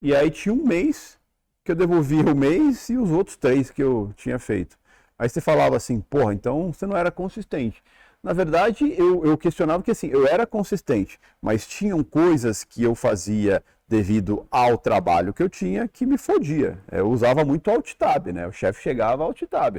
[0.00, 1.18] e aí tinha um mês
[1.64, 4.78] que eu devolvia o mês e os outros três que eu tinha feito.
[5.18, 7.82] Aí você falava assim, porra, então você não era consistente.
[8.22, 12.94] Na verdade, eu, eu questionava que assim, eu era consistente, mas tinham coisas que eu
[12.94, 16.78] fazia devido ao trabalho que eu tinha que me fodia.
[16.90, 18.46] Eu usava muito alt tab, né?
[18.46, 19.78] O chefe chegava alt tab.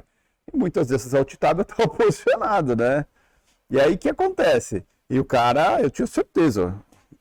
[0.51, 3.05] E muitas dessas alt tab eu estava posicionado, né?
[3.69, 4.85] E aí o que acontece?
[5.09, 6.75] E o cara, eu tinha certeza,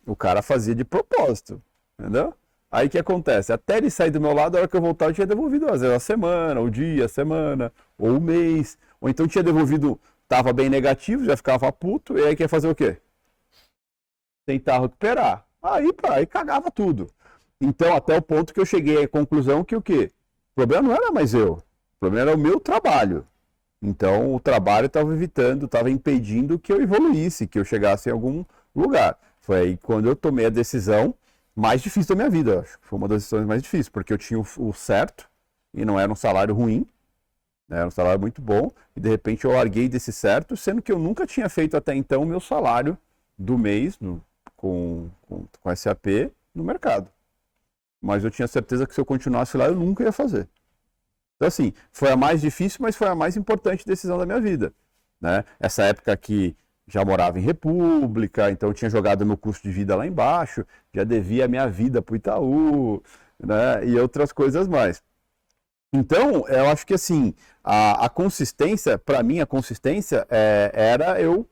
[0.06, 1.62] o cara fazia de propósito,
[1.98, 2.34] entendeu?
[2.70, 3.52] Aí o que acontece?
[3.52, 5.80] Até ele sair do meu lado, a hora que eu voltar, eu tinha devolvido às
[5.80, 8.76] vezes a semana, o dia, a semana, ou o mês.
[9.00, 9.98] Ou então tinha devolvido
[10.28, 12.98] Tava bem negativo, já ficava puto, e aí quer fazer o quê?
[14.44, 15.46] Tentar recuperar.
[15.62, 17.10] Aí, pá, aí cagava tudo.
[17.58, 20.12] Então, até o ponto que eu cheguei à conclusão que o quê?
[20.52, 21.54] O problema não era mais eu.
[21.54, 23.26] O problema era o meu trabalho.
[23.80, 28.44] Então, o trabalho estava evitando, estava impedindo que eu evoluísse, que eu chegasse em algum
[28.74, 29.18] lugar.
[29.40, 31.14] Foi aí quando eu tomei a decisão
[31.54, 32.78] mais difícil da minha vida, acho.
[32.82, 35.28] Foi uma das decisões mais difíceis, porque eu tinha o certo
[35.74, 36.86] e não era um salário ruim,
[37.68, 37.78] né?
[37.78, 40.98] era um salário muito bom, e de repente eu larguei desse certo, sendo que eu
[40.98, 42.98] nunca tinha feito até então o meu salário
[43.38, 44.22] do mês no,
[44.56, 47.10] com, com, com SAP no mercado.
[48.00, 50.48] Mas eu tinha certeza que se eu continuasse lá, eu nunca ia fazer.
[51.38, 54.74] Então, assim, foi a mais difícil, mas foi a mais importante decisão da minha vida.
[55.20, 55.44] Né?
[55.60, 60.06] Essa época que já morava em República, então tinha jogado meu custo de vida lá
[60.06, 63.02] embaixo, já devia a minha vida para o Itaú,
[63.38, 63.86] né?
[63.86, 65.02] E outras coisas mais.
[65.92, 71.46] Então, eu acho que assim, a, a consistência, para mim, a consistência é, era eu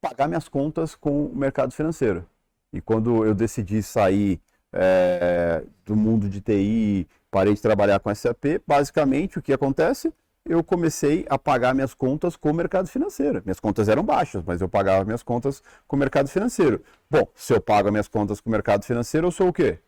[0.00, 2.26] pagar minhas contas com o mercado financeiro.
[2.72, 4.40] E quando eu decidi sair
[4.72, 10.10] é, do mundo de TI, parei de trabalhar com SAP, basicamente o que acontece?
[10.48, 13.42] eu comecei a pagar minhas contas com o mercado financeiro.
[13.44, 16.82] Minhas contas eram baixas, mas eu pagava minhas contas com o mercado financeiro.
[17.10, 19.80] Bom, se eu pago minhas contas com o mercado financeiro, eu sou o quê?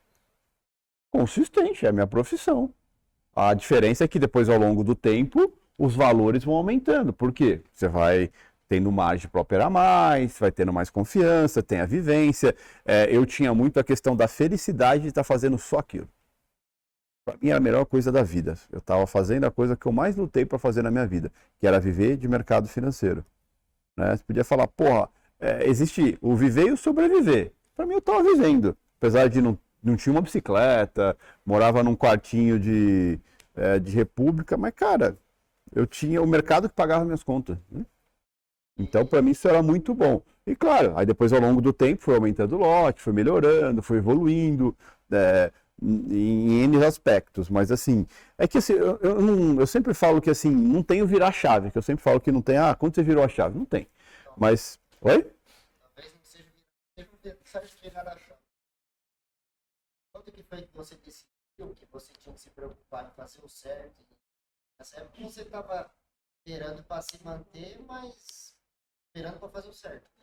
[1.10, 2.74] Consistente, é a minha profissão.
[3.34, 7.12] A diferença é que depois, ao longo do tempo, os valores vão aumentando.
[7.12, 7.62] Por quê?
[7.72, 8.28] Você vai
[8.68, 12.54] tendo margem para operar mais, vai tendo mais confiança, tem a vivência.
[12.84, 16.08] É, eu tinha muito a questão da felicidade de estar fazendo só aquilo
[17.28, 18.56] para mim era a melhor coisa da vida.
[18.72, 21.66] Eu estava fazendo a coisa que eu mais lutei para fazer na minha vida, que
[21.66, 23.22] era viver de mercado financeiro.
[23.94, 24.16] Né?
[24.16, 27.52] Você podia falar, porra, é, existe o viver e o sobreviver.
[27.76, 31.14] Para mim eu estava vivendo, apesar de não, não tinha uma bicicleta,
[31.44, 33.20] morava num quartinho de,
[33.54, 35.18] é, de república, mas cara,
[35.74, 37.58] eu tinha o mercado que pagava minhas contas.
[37.70, 37.84] Né?
[38.78, 40.22] Então para mim isso era muito bom.
[40.46, 43.98] E claro, aí depois ao longo do tempo foi aumentando o lote, foi melhorando, foi
[43.98, 44.74] evoluindo.
[45.12, 50.20] É, em N aspectos, mas assim, é que assim, eu, eu, não, eu, sempre falo
[50.20, 52.74] que assim, não tem o virar chave, que eu sempre falo que não tem, ah,
[52.74, 53.56] quando você virou a chave?
[53.56, 53.88] Não tem.
[54.36, 55.22] Mas, oi?
[55.80, 58.40] Talvez não seja, virar a chave.
[60.12, 63.48] Quando que foi que você decidiu que você tinha que se preocupar em fazer o
[63.48, 64.04] certo?
[64.78, 65.90] Nessa época você estava
[66.38, 68.54] esperando para se manter, mas
[69.06, 70.17] esperando para fazer o certo.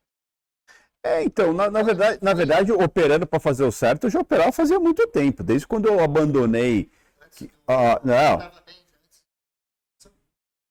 [1.05, 4.51] É, então, na, na, verdade, na verdade, operando para fazer o certo, eu já operava
[4.51, 5.43] fazia muito tempo.
[5.43, 6.89] Desde quando eu abandonei.
[7.29, 8.39] Que, ah, não.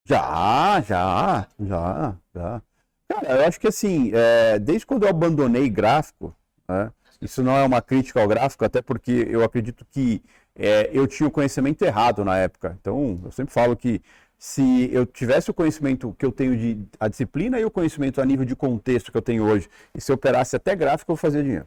[0.04, 2.62] Já, já, já, já.
[3.08, 6.34] Cara, eu acho que assim, é, desde quando eu abandonei gráfico,
[6.68, 10.20] né, isso não é uma crítica ao gráfico, até porque eu acredito que
[10.56, 12.76] é, eu tinha o conhecimento errado na época.
[12.80, 14.02] Então, eu sempre falo que
[14.44, 18.26] se eu tivesse o conhecimento que eu tenho de a disciplina e o conhecimento a
[18.26, 21.42] nível de contexto que eu tenho hoje, e se eu operasse até gráfico, eu fazia
[21.42, 21.66] dinheiro.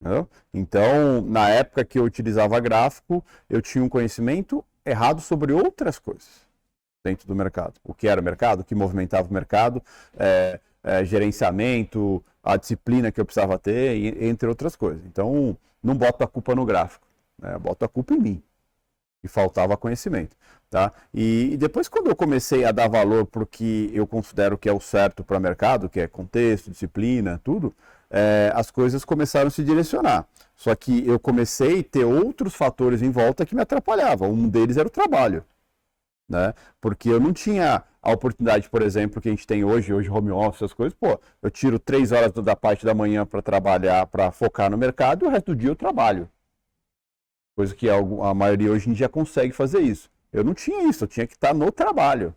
[0.00, 0.28] Entendeu?
[0.54, 6.46] Então, na época que eu utilizava gráfico, eu tinha um conhecimento errado sobre outras coisas
[7.04, 7.74] dentro do mercado.
[7.82, 9.82] O que era o mercado, o que movimentava o mercado,
[10.16, 15.04] é, é, gerenciamento, a disciplina que eu precisava ter, entre outras coisas.
[15.06, 17.04] Então, não boto a culpa no gráfico,
[17.36, 17.58] né?
[17.58, 18.42] boto a culpa em mim.
[19.22, 20.36] E faltava conhecimento.
[20.70, 20.92] Tá?
[21.12, 24.72] E, e, depois, quando eu comecei a dar valor o que eu considero que é
[24.72, 27.74] o certo para o mercado, que é contexto, disciplina, tudo,
[28.08, 30.26] é, as coisas começaram a se direcionar.
[30.54, 34.30] Só que eu comecei a ter outros fatores em volta que me atrapalhavam.
[34.30, 35.44] Um deles era o trabalho.
[36.28, 36.54] Né?
[36.80, 40.30] Porque eu não tinha a oportunidade, por exemplo, que a gente tem hoje, hoje home
[40.30, 44.30] office, essas coisas, pô, eu tiro três horas da parte da manhã para trabalhar, para
[44.30, 46.28] focar no mercado, e o resto do dia eu trabalho.
[47.56, 50.10] Coisa que a, maioria hoje em dia consegue fazer isso.
[50.32, 52.34] Eu não tinha isso, eu tinha que estar no trabalho.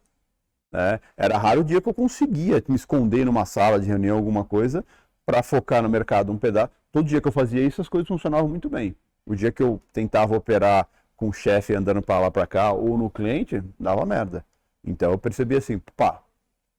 [0.71, 0.99] Né?
[1.15, 4.83] Era raro o dia que eu conseguia me esconder numa sala de reunião, alguma coisa,
[5.25, 6.71] para focar no mercado um pedaço.
[6.91, 8.95] Todo dia que eu fazia isso, as coisas funcionavam muito bem.
[9.25, 12.97] O dia que eu tentava operar com o chefe andando para lá para cá ou
[12.97, 14.43] no cliente, dava merda.
[14.83, 16.21] Então eu percebi assim, pá,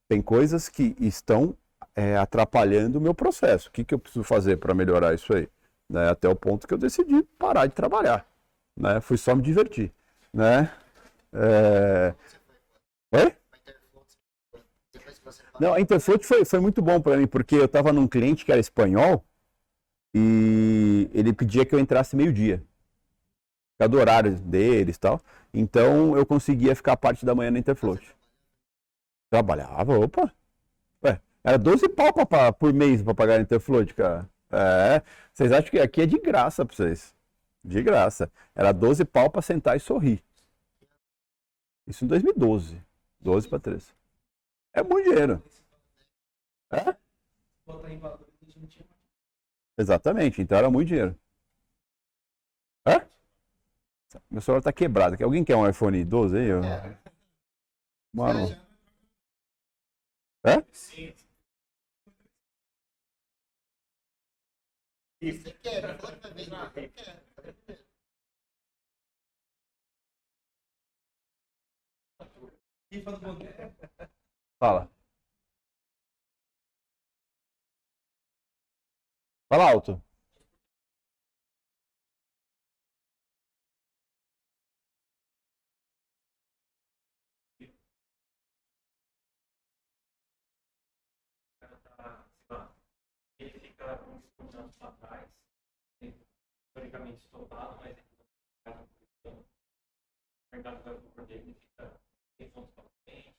[0.08, 1.56] tem coisas que estão
[1.94, 3.68] é, atrapalhando o meu processo.
[3.68, 5.48] O que, que eu preciso fazer para melhorar isso aí?
[5.88, 6.08] Né?
[6.08, 8.26] Até o ponto que eu decidi parar de trabalhar.
[8.76, 9.00] Né?
[9.00, 9.92] Fui só me divertir.
[10.32, 10.70] Né?
[11.32, 12.14] É...
[13.12, 13.36] Oi?
[15.60, 18.52] Não, a Interfloat foi, foi muito bom para mim, porque eu estava num cliente que
[18.52, 19.24] era espanhol
[20.14, 22.62] e ele pedia que eu entrasse meio-dia.
[23.78, 25.20] Cada horário deles e tal.
[25.52, 28.14] Então eu conseguia ficar parte da manhã na Interfloat.
[29.30, 30.32] Trabalhava, opa.
[31.04, 34.28] Ué, era 12 pau pra, por mês para pagar a Interfloat, cara.
[34.54, 37.14] É, vocês acham que aqui é de graça para vocês?
[37.64, 38.30] De graça.
[38.54, 40.22] Era 12 pau para sentar e sorrir.
[41.86, 42.80] Isso em 2012.
[43.20, 43.86] 12 para 13.
[44.72, 45.42] É muito dinheiro.
[46.70, 46.96] É?
[49.76, 51.18] Exatamente, então era muito dinheiro.
[52.86, 53.06] É?
[54.30, 55.16] Meu celular tá quebrado.
[55.24, 56.48] Alguém quer um iPhone 12 aí?
[58.12, 58.56] Mano.
[60.44, 60.62] É?
[60.72, 61.14] Sim.
[65.32, 67.20] Você quer, não quero.
[72.92, 73.74] Rifa do modelo.
[74.58, 74.90] Fala.
[79.48, 80.02] Fala alto.
[96.74, 97.96] Teoricamente estopado, mas
[99.32, 101.90] o mercado vai ele fica
[102.36, 103.32] sem pontos para frente.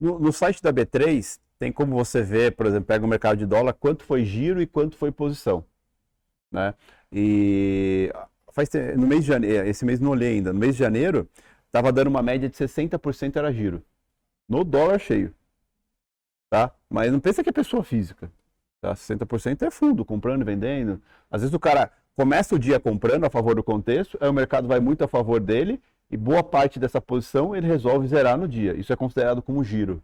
[0.00, 3.46] No, no site da B3, tem como você ver, por exemplo, pega o mercado de
[3.46, 5.64] dólar, quanto foi giro e quanto foi posição.
[6.50, 6.74] Né?
[7.10, 8.12] E
[8.52, 11.28] faz no mês de janeiro, esse mês não olhei ainda, no mês de janeiro,
[11.66, 13.82] estava dando uma média de 60% era giro.
[14.48, 15.34] No dólar cheio.
[16.50, 16.74] Tá?
[16.88, 18.30] Mas não pensa que é pessoa física.
[18.80, 18.94] Tá?
[18.94, 21.00] 60% é fundo, comprando vendendo.
[21.30, 24.68] Às vezes o cara começa o dia comprando a favor do contexto, aí o mercado
[24.68, 28.74] vai muito a favor dele, e boa parte dessa posição ele resolve zerar no dia.
[28.74, 30.02] Isso é considerado como giro.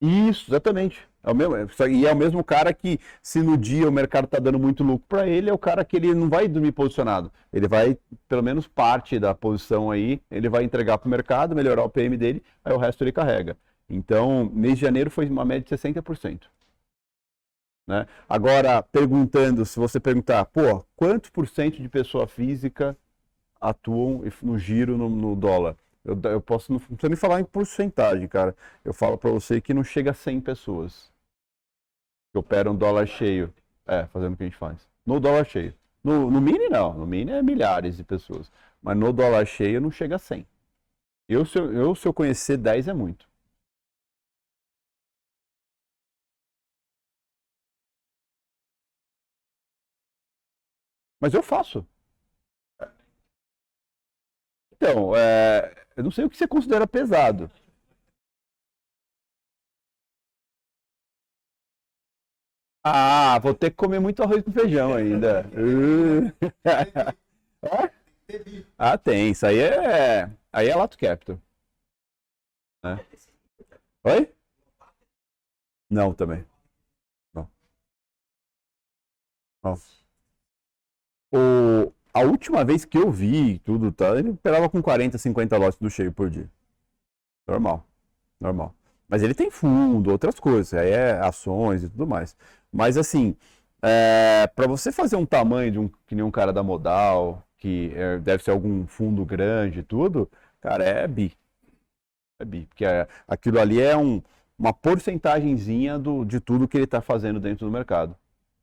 [0.00, 1.08] Isso, exatamente.
[1.22, 1.56] É o mesmo,
[1.88, 5.06] e é o mesmo cara que, se no dia o mercado está dando muito lucro
[5.08, 7.32] para ele, é o cara que ele não vai dormir posicionado.
[7.50, 7.96] Ele vai,
[8.28, 12.16] pelo menos parte da posição aí, ele vai entregar para o mercado, melhorar o PM
[12.18, 13.56] dele, aí o resto ele carrega.
[13.88, 16.50] Então, mês de janeiro foi uma média de 60%.
[17.86, 18.06] Né?
[18.28, 22.96] Agora, perguntando, se você perguntar, pô, quanto por cento de pessoa física
[23.60, 25.76] atuam no giro no, no dólar?
[26.04, 28.54] Eu, eu posso, não precisa nem falar em porcentagem, cara.
[28.84, 31.10] Eu falo para você que não chega a 100 pessoas
[32.32, 33.52] que operam dólar cheio.
[33.86, 34.88] É, fazendo o que a gente faz.
[35.04, 35.74] No dólar cheio.
[36.02, 36.92] No, no mini, não.
[36.94, 38.50] No mini é milhares de pessoas.
[38.82, 40.46] Mas no dólar cheio não chega a 100.
[41.28, 43.26] Eu, se eu, eu, se eu conhecer 10 é muito.
[51.24, 51.86] Mas eu faço.
[54.72, 57.50] Então, é, eu não sei o que você considera pesado.
[62.84, 65.46] Ah, vou ter que comer muito arroz com feijão ainda.
[65.54, 66.30] Uh.
[68.76, 69.30] Ah, tem.
[69.30, 70.30] Isso aí é.
[70.52, 71.38] Aí é Lato Capital.
[72.82, 72.96] né?
[74.04, 74.34] Oi?
[75.90, 76.44] Não, também.
[77.34, 77.48] Não.
[79.62, 80.03] Não.
[81.34, 85.78] O, a última vez que eu vi tudo, tá, ele operava com 40, 50 lotes
[85.80, 86.48] do cheio por dia.
[87.46, 87.84] Normal.
[88.40, 88.74] Normal.
[89.08, 92.36] Mas ele tem fundo, outras coisas, aí é ações e tudo mais.
[92.72, 93.36] Mas assim,
[93.82, 97.92] é, para você fazer um tamanho de um que nem um cara da Modal, que
[97.94, 101.32] é, deve ser algum fundo grande e tudo, cara, é bi.
[102.38, 102.66] É bi.
[102.66, 104.22] Porque é- aquilo ali é um,
[104.58, 108.16] uma porcentagemzinha do, de tudo que ele está fazendo dentro do mercado.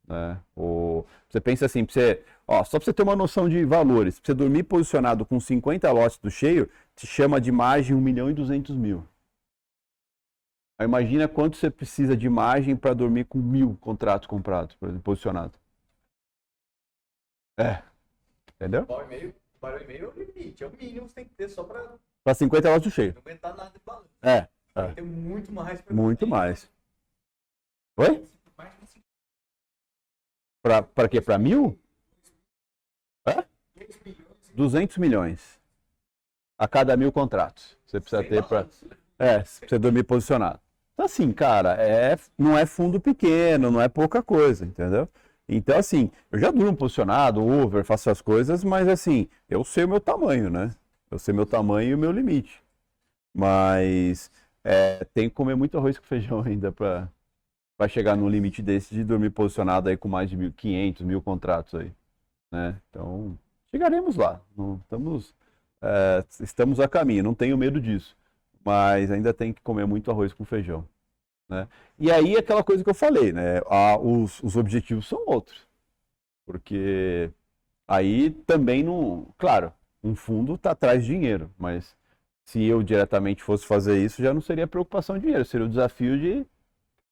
[0.06, 0.40] Né?
[0.56, 4.26] O, você pensa assim, você, ó, só para você ter uma noção de valores, pra
[4.26, 8.34] você dormir posicionado com 50 lotes do cheio, te chama de margem 1 milhão e
[8.34, 9.06] 200 mil.
[10.78, 15.04] Aí imagina quanto você precisa de margem para dormir com mil contratos comprados, por exemplo,
[15.04, 15.52] posicionado.
[17.56, 17.82] É.
[18.56, 18.86] Entendeu?
[18.86, 21.24] Pau e meio, pau e meio é o limite, é o mínimo que você tem
[21.24, 23.14] que ter só pra não Para 50 lotes do cheio.
[23.16, 24.08] aguentar nada de balanço.
[24.22, 26.70] É, Tem que ter muito mais muito mais.
[27.96, 28.24] Oi?
[28.56, 28.72] Para
[30.62, 31.20] para quê?
[31.20, 31.78] Para mil?
[33.26, 33.44] É?
[34.54, 35.60] 200 milhões
[36.58, 37.76] a cada mil contratos.
[37.84, 38.66] Você precisa ter para.
[39.18, 40.60] É, você dormir posicionado.
[40.94, 45.08] Então, assim, cara, é, não é fundo pequeno, não é pouca coisa, entendeu?
[45.48, 49.88] Então, assim, eu já durmo posicionado, over, faço as coisas, mas, assim, eu sei o
[49.88, 50.70] meu tamanho, né?
[51.10, 52.62] Eu sei meu tamanho e o meu limite.
[53.34, 54.30] Mas
[54.64, 57.08] é, tem que comer muito arroz com feijão ainda para
[57.82, 61.74] para chegar num limite desse de dormir posicionado aí com mais de 1.500, mil contratos
[61.74, 61.92] aí,
[62.50, 62.80] né?
[62.88, 63.36] Então,
[63.70, 64.40] chegaremos lá.
[64.56, 65.34] Não, estamos,
[65.80, 68.16] é, estamos a caminho, não tenho medo disso
[68.64, 70.86] mas ainda tem que comer muito arroz com feijão.
[71.48, 71.68] Né?
[71.98, 73.60] E aí aquela coisa que eu falei, né?
[73.66, 75.66] Ah, os, os objetivos são outros.
[76.46, 77.30] Porque
[77.86, 79.26] aí também não.
[79.38, 79.72] Claro,
[80.02, 81.96] um fundo está atrás de dinheiro, mas
[82.44, 86.18] se eu diretamente fosse fazer isso, já não seria preocupação de dinheiro, seria o desafio
[86.18, 86.46] de.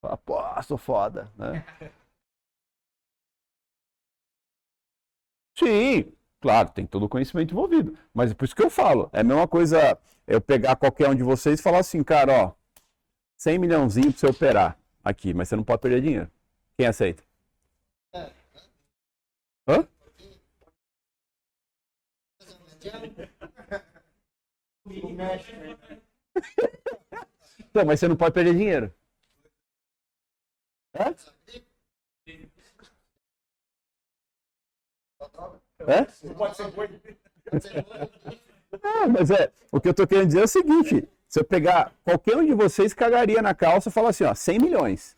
[0.00, 1.64] Falar, Pô, sou foda, né?
[5.58, 7.96] Sim, claro, tem todo o conhecimento envolvido.
[8.14, 9.10] Mas é por isso que eu falo.
[9.12, 12.52] É a mesma coisa eu pegar qualquer um de vocês e falar assim, cara, ó,
[13.36, 16.30] 100 milhãozinho pra você operar aqui, mas você não pode perder dinheiro.
[16.76, 17.22] Quem aceita?
[19.66, 19.86] Hã?
[27.58, 28.92] Então, mas você não pode perder dinheiro.
[30.94, 31.14] É?
[35.18, 35.60] Autógrafo?
[35.86, 36.06] É?
[38.82, 41.92] É, mas é, o que eu tô querendo dizer é o seguinte: se eu pegar
[42.04, 45.16] qualquer um de vocês cagaria na calça e falar assim, ó, 100 milhões.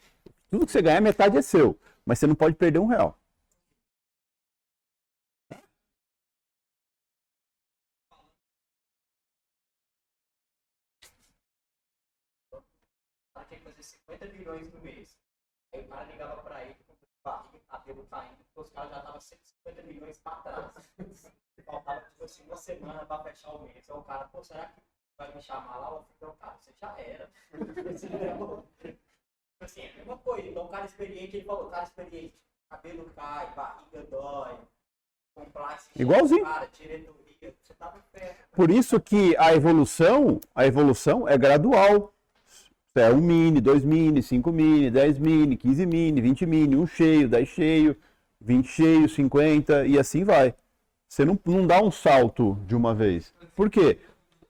[0.50, 1.78] Tudo que você ganhar, metade é seu.
[2.04, 3.18] Mas você não pode perder um real.
[13.42, 15.18] cara tinha que fazer 50 milhões no mês.
[15.72, 16.94] Aí o cara ligava pra ele, com
[17.24, 20.72] barriga, cabelo caindo, porque os caras já estavam 150 milhões pra trás.
[21.64, 23.88] Faltava, tipo assim, uma semana pra fechar o mês.
[23.88, 24.80] Aí o cara, pô, será que
[25.16, 25.86] vai me chamar lá?
[25.90, 27.30] Eu falei, não, cara, você já era.
[27.92, 30.48] Assim, é, assim, é a mesma coisa.
[30.48, 32.34] Então, o cara experiente, ele falou, cara experiente,
[32.68, 34.58] cabelo cai, barriga dói.
[35.96, 36.44] Igualzinho.
[36.44, 38.36] Cara, diretoria, você tava perto.
[38.52, 42.12] Por isso que a evolução, a evolução é gradual.
[42.94, 47.26] É um mini, dois mini, cinco mini, 10 mini, 15 mini, 20 mini, um cheio,
[47.26, 47.96] 10 cheio,
[48.44, 50.54] 20 cheio, 50 e assim vai.
[51.08, 53.34] Você não, não dá um salto de uma vez.
[53.54, 53.98] Por quê?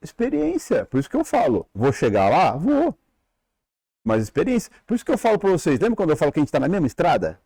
[0.01, 0.85] Experiência.
[0.85, 2.55] Por isso que eu falo, vou chegar lá?
[2.55, 2.95] Vou.
[4.03, 4.71] Mas experiência.
[4.85, 6.59] Por isso que eu falo para vocês, lembra quando eu falo que a gente está
[6.59, 7.39] na mesma estrada?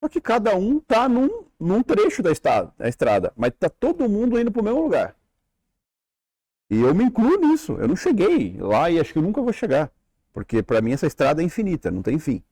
[0.00, 4.08] Só que cada um tá num, num trecho da estrada, da estrada, mas tá todo
[4.08, 5.16] mundo indo pro mesmo lugar.
[6.70, 7.72] E eu me incluo nisso.
[7.72, 9.90] Eu não cheguei lá e acho que eu nunca vou chegar,
[10.32, 12.42] porque para mim essa estrada é infinita, não tem fim,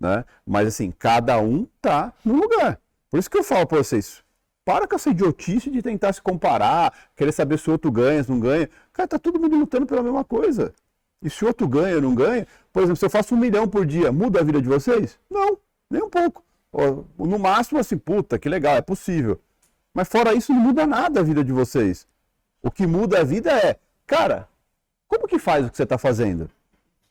[0.00, 0.24] né?
[0.46, 2.80] Mas assim, cada um tá no lugar.
[3.10, 4.24] Por isso que eu falo para vocês,
[4.64, 8.30] para com essa idiotice de tentar se comparar, querer saber se o outro ganha, se
[8.30, 8.68] não ganha.
[8.92, 10.72] Cara, tá todo mundo lutando pela mesma coisa.
[11.22, 13.68] E se o outro ganha ou não ganha, por exemplo, se eu faço um milhão
[13.68, 15.18] por dia, muda a vida de vocês?
[15.28, 15.58] Não,
[15.90, 16.42] nem um pouco.
[17.18, 19.38] No máximo, assim, puta, que legal, é possível.
[19.92, 22.06] Mas fora isso, não muda nada a vida de vocês.
[22.62, 23.76] O que muda a vida é,
[24.06, 24.48] cara,
[25.08, 26.44] como que faz o que você está fazendo?
[26.44, 26.48] O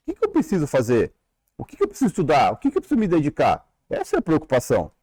[0.06, 1.12] que, que eu preciso fazer?
[1.60, 2.54] O que, que eu preciso estudar?
[2.54, 3.70] O que, que eu preciso me dedicar?
[3.90, 4.94] Essa é a preocupação.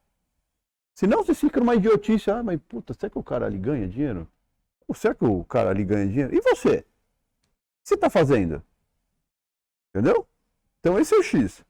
[0.95, 4.27] Senão você fica numa idiotice, ah, mas puta, será que o cara ali ganha dinheiro?
[4.89, 6.35] Ou será que o cara ali ganha dinheiro?
[6.35, 6.79] E você?
[6.79, 6.87] O que
[7.85, 8.63] você está fazendo?
[9.91, 10.27] Entendeu?
[10.81, 11.63] Então esse é o X.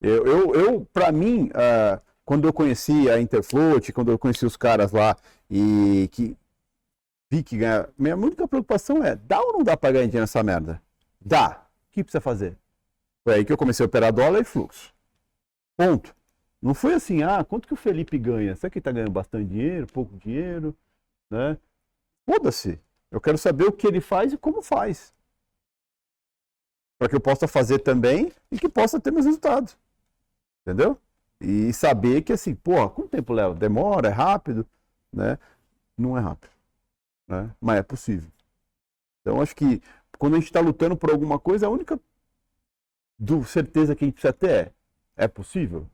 [0.00, 4.56] Eu, eu, eu para mim, ah, quando eu conheci a Interfloat, quando eu conheci os
[4.56, 5.16] caras lá
[5.50, 6.36] e que
[7.28, 10.40] vi que ganha, minha única preocupação é, dá ou não dá para ganhar dinheiro nessa
[10.44, 10.80] merda?
[11.20, 11.66] Dá.
[11.88, 12.56] O que precisa fazer?
[13.24, 14.94] Foi aí que eu comecei a operar dólar e fluxo.
[15.76, 16.14] Ponto.
[16.60, 18.54] Não foi assim, ah, quanto que o Felipe ganha?
[18.54, 20.76] Será que ele está ganhando bastante dinheiro, pouco dinheiro?
[21.30, 21.58] Né?
[22.26, 22.80] Foda-se.
[23.10, 25.12] Eu quero saber o que ele faz e como faz.
[26.98, 29.76] Para que eu possa fazer também e que possa ter meus resultados.
[30.62, 30.98] Entendeu?
[31.40, 33.54] E saber que assim, porra, quanto tempo leva?
[33.54, 34.08] Demora?
[34.08, 34.66] É rápido?
[35.12, 35.38] Né?
[35.96, 36.50] Não é rápido.
[37.28, 37.50] Né?
[37.60, 38.30] Mas é possível.
[39.20, 39.82] Então acho que
[40.18, 42.00] quando a gente está lutando por alguma coisa, a única
[43.18, 44.72] do certeza que a gente precisa ter é:
[45.24, 45.88] é possível?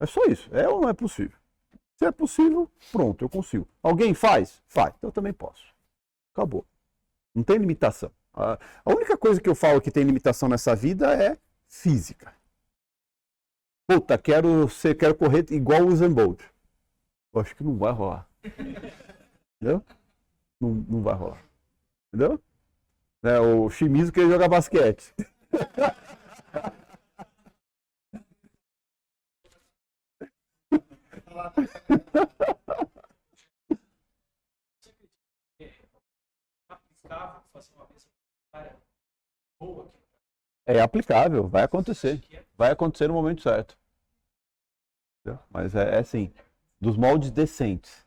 [0.00, 0.48] É só isso.
[0.54, 1.38] É ou não é possível?
[1.96, 3.68] Se é possível, pronto, eu consigo.
[3.82, 4.60] Alguém faz?
[4.66, 4.94] Faz.
[4.98, 5.64] Então eu também posso.
[6.34, 6.66] Acabou.
[7.34, 8.10] Não tem limitação.
[8.34, 11.38] A única coisa que eu falo que tem limitação nessa vida é
[11.68, 12.34] física.
[13.86, 16.14] Puta, quero ser, quero correr igual o Usain.
[17.32, 18.28] Eu acho que não vai rolar.
[19.60, 19.84] Entendeu?
[20.60, 21.44] Não, não vai rolar.
[22.08, 22.42] Entendeu?
[23.22, 25.14] É, o Shimizu queria jogar basquete.
[40.64, 42.20] É aplicável, vai acontecer.
[42.56, 43.76] Vai acontecer no momento certo.
[45.50, 46.32] Mas é, é assim,
[46.80, 48.06] dos moldes decentes.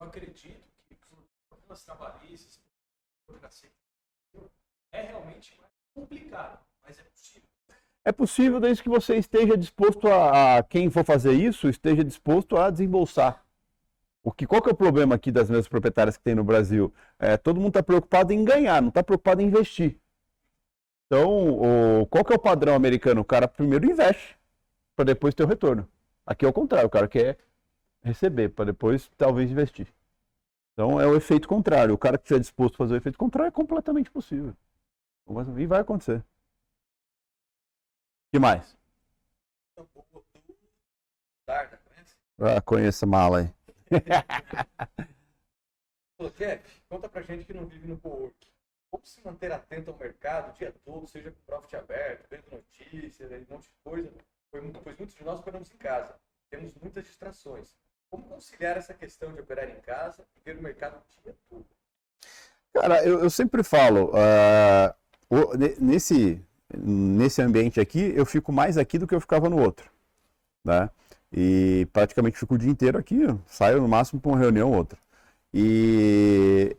[0.00, 0.96] Eu acredito que
[1.84, 2.15] trabalhistas, burocracia,
[4.96, 5.58] é realmente
[5.94, 7.48] complicado, mas é possível.
[8.04, 12.56] É possível desde que você esteja disposto a, a- quem for fazer isso, esteja disposto
[12.56, 13.44] a desembolsar.
[14.22, 16.92] O que, qual que é o problema aqui das mesas proprietárias que tem no Brasil?
[17.18, 19.98] É, todo mundo está preocupado em ganhar, não está preocupado em investir.
[21.06, 23.20] Então, o, qual que é o padrão americano?
[23.20, 24.36] O cara primeiro investe
[24.96, 25.88] para depois ter o retorno.
[26.26, 27.38] Aqui é o contrário, o cara quer
[28.02, 29.88] receber para depois talvez investir.
[30.74, 31.94] Então é o efeito contrário.
[31.94, 34.54] O cara que estiver disposto a fazer o efeito contrário é completamente possível.
[35.28, 36.18] E vai acontecer.
[36.18, 36.24] O
[38.32, 38.76] que mais?
[42.38, 43.54] Ah, conheço a mala aí.
[46.18, 48.34] Ô, Jeff, conta pra gente que não vive no co-work.
[48.90, 53.30] Como se manter atento ao mercado o dia todo, seja com profit aberto, vendo notícias,
[53.32, 54.10] um monte de coisa,
[54.50, 56.14] pois mu- pois muitos de nós operamos em casa.
[56.48, 57.76] Temos muitas distrações.
[58.08, 61.66] Como conciliar essa questão de operar em casa e ver o mercado o dia todo?
[62.72, 64.94] Cara, eu, eu sempre falo, ah,
[65.30, 66.40] o- ne- nesse,
[66.76, 69.90] nesse ambiente aqui, eu fico mais aqui do que eu ficava no outro.
[70.64, 70.90] Né?
[71.32, 74.98] E praticamente fico o dia inteiro aqui, saio no máximo para uma reunião ou outra.
[75.52, 76.76] E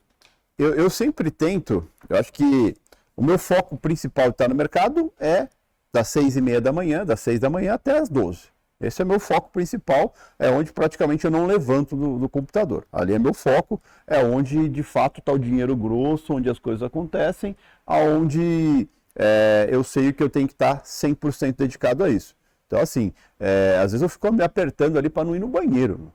[0.58, 2.76] eu, eu sempre tento, eu acho que
[3.16, 5.48] o meu foco principal de estar no mercado é
[5.94, 8.42] das seis e meia da manhã, das seis da manhã até as 12.
[8.80, 12.86] Esse é meu foco principal, é onde praticamente eu não levanto do, do computador.
[12.92, 16.84] Ali é meu foco, é onde de fato está o dinheiro grosso, onde as coisas
[16.84, 17.56] acontecem,
[17.86, 22.36] aonde é, eu sei que eu tenho que estar 100% dedicado a isso.
[22.68, 26.12] Então, assim, é, às vezes eu fico me apertando ali para não ir no banheiro,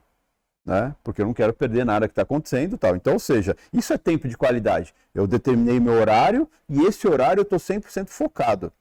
[0.65, 0.95] né?
[1.03, 2.95] Porque eu não quero perder nada que está acontecendo tal.
[2.95, 4.93] Então, ou seja, isso é tempo de qualidade.
[5.13, 8.71] Eu determinei meu horário e esse horário eu estou 100% focado.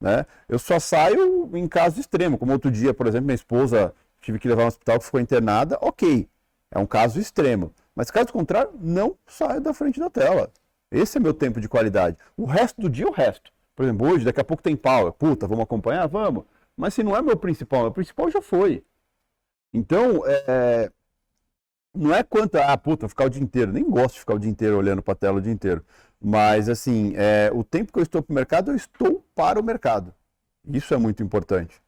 [0.00, 0.24] Né?
[0.48, 4.48] Eu só saio em caso extremo, como outro dia, por exemplo, minha esposa tive que
[4.48, 6.28] levar no hospital que ficou internada, ok,
[6.70, 7.72] é um caso extremo.
[7.94, 10.50] Mas caso contrário, não saio da frente da tela.
[10.90, 12.16] Esse é meu tempo de qualidade.
[12.36, 13.52] O resto do dia, o resto.
[13.74, 15.12] Por exemplo, hoje, daqui a pouco tem pau.
[15.12, 16.06] Puta, vamos acompanhar?
[16.06, 16.44] Vamos.
[16.76, 18.84] Mas se não é meu principal, meu principal já foi.
[19.72, 20.90] Então, é,
[21.94, 23.72] não é quanto, ah, puta, ficar o dia inteiro.
[23.72, 25.84] Nem gosto de ficar o dia inteiro olhando para a tela o dia inteiro.
[26.22, 29.64] Mas, assim, é, o tempo que eu estou para o mercado, eu estou para o
[29.64, 30.14] mercado.
[30.68, 31.80] Isso é muito importante.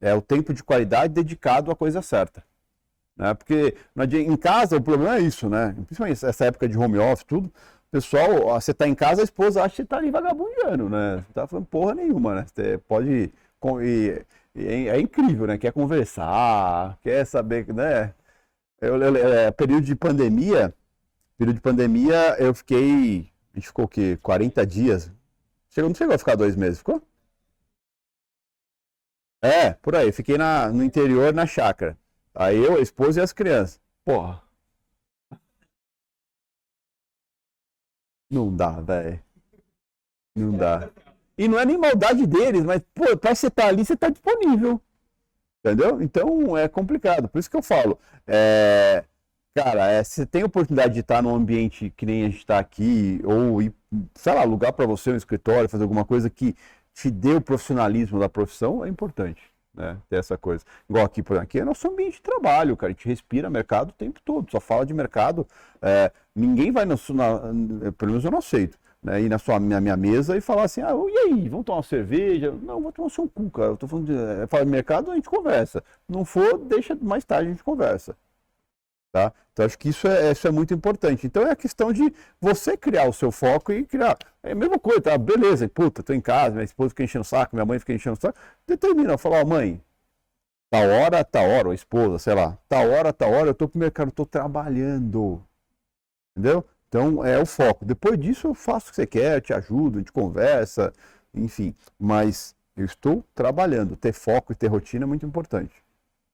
[0.00, 2.44] É o tempo de qualidade dedicado à coisa certa.
[3.16, 3.34] Né?
[3.34, 3.76] Porque
[4.16, 5.74] em casa o problema é isso, né?
[5.86, 7.52] Principalmente essa época de home office, tudo.
[7.90, 11.16] Pessoal, você está em casa, a esposa acha que está ali vagabundeando, né?
[11.16, 12.46] Não está falando porra nenhuma, né?
[12.46, 13.32] Você pode.
[13.82, 14.24] e-
[14.54, 15.58] e é, é incrível, né?
[15.58, 18.14] Quer conversar, quer saber, né?
[18.80, 20.74] Eu, eu- é, período de pandemia,
[21.38, 23.30] período de pandemia, eu fiquei.
[23.52, 24.18] A gente ficou o quê?
[24.22, 25.10] 40 dias?
[25.70, 27.02] Chegou, não chegou a ficar dois meses, ficou?
[29.42, 30.12] É, por aí.
[30.12, 31.96] Fiquei na, no interior, na chácara.
[32.34, 33.80] Aí eu, a esposa e as crianças.
[34.04, 34.42] Porra.
[38.30, 39.22] Não dá, velho.
[40.34, 40.88] Não dá.
[41.36, 44.80] E não é nem maldade deles, mas, pô, pra você estar ali, você tá disponível.
[45.64, 46.02] Entendeu?
[46.02, 47.28] Então é complicado.
[47.28, 47.98] Por isso que eu falo.
[48.26, 49.04] É,
[49.54, 53.20] cara, é, se tem oportunidade de estar num ambiente que nem a gente está aqui,
[53.24, 53.74] ou ir,
[54.14, 56.54] sei lá, alugar para você um escritório, fazer alguma coisa que
[56.94, 59.42] te dê o profissionalismo da profissão, é importante.
[59.74, 59.96] Né?
[60.08, 60.64] Ter essa coisa.
[60.88, 62.90] Igual aqui, por aqui é nosso ambiente de trabalho, cara.
[62.90, 65.46] A gente respira mercado o tempo todo, só fala de mercado.
[65.80, 67.38] É, ninguém vai, su- na,
[67.96, 69.20] pelo menos eu não aceito, né?
[69.22, 71.82] ir na, sua, na minha mesa e falar assim: ah, e aí, vamos tomar uma
[71.84, 72.50] cerveja?
[72.62, 73.68] Não, vou tomar só um cu, cara.
[73.70, 75.82] Eu tô falando de é, falar de mercado, a gente conversa.
[76.08, 78.16] Não for, deixa mais tarde a gente conversa.
[79.12, 79.32] Tá?
[79.52, 81.26] Então acho que isso é, isso é muito importante.
[81.26, 84.16] Então é a questão de você criar o seu foco e criar.
[84.42, 85.18] É a mesma coisa, tá?
[85.18, 88.16] Beleza, puta, tô em casa, minha esposa fica enchendo o saco, minha mãe fica enchendo
[88.16, 88.38] o saco.
[88.66, 89.82] Determina, fala, ó, mãe,
[90.70, 93.80] tal hora, tal hora, ou esposa, sei lá, tal hora, tal hora, eu tô pro
[93.80, 95.42] mercado, tô trabalhando.
[96.36, 96.64] Entendeu?
[96.88, 97.84] Então é o foco.
[97.84, 100.92] Depois disso eu faço o que você quer, eu te ajudo, a gente conversa,
[101.34, 101.74] enfim.
[101.98, 103.96] Mas eu estou trabalhando.
[103.96, 105.74] Ter foco e ter rotina é muito importante.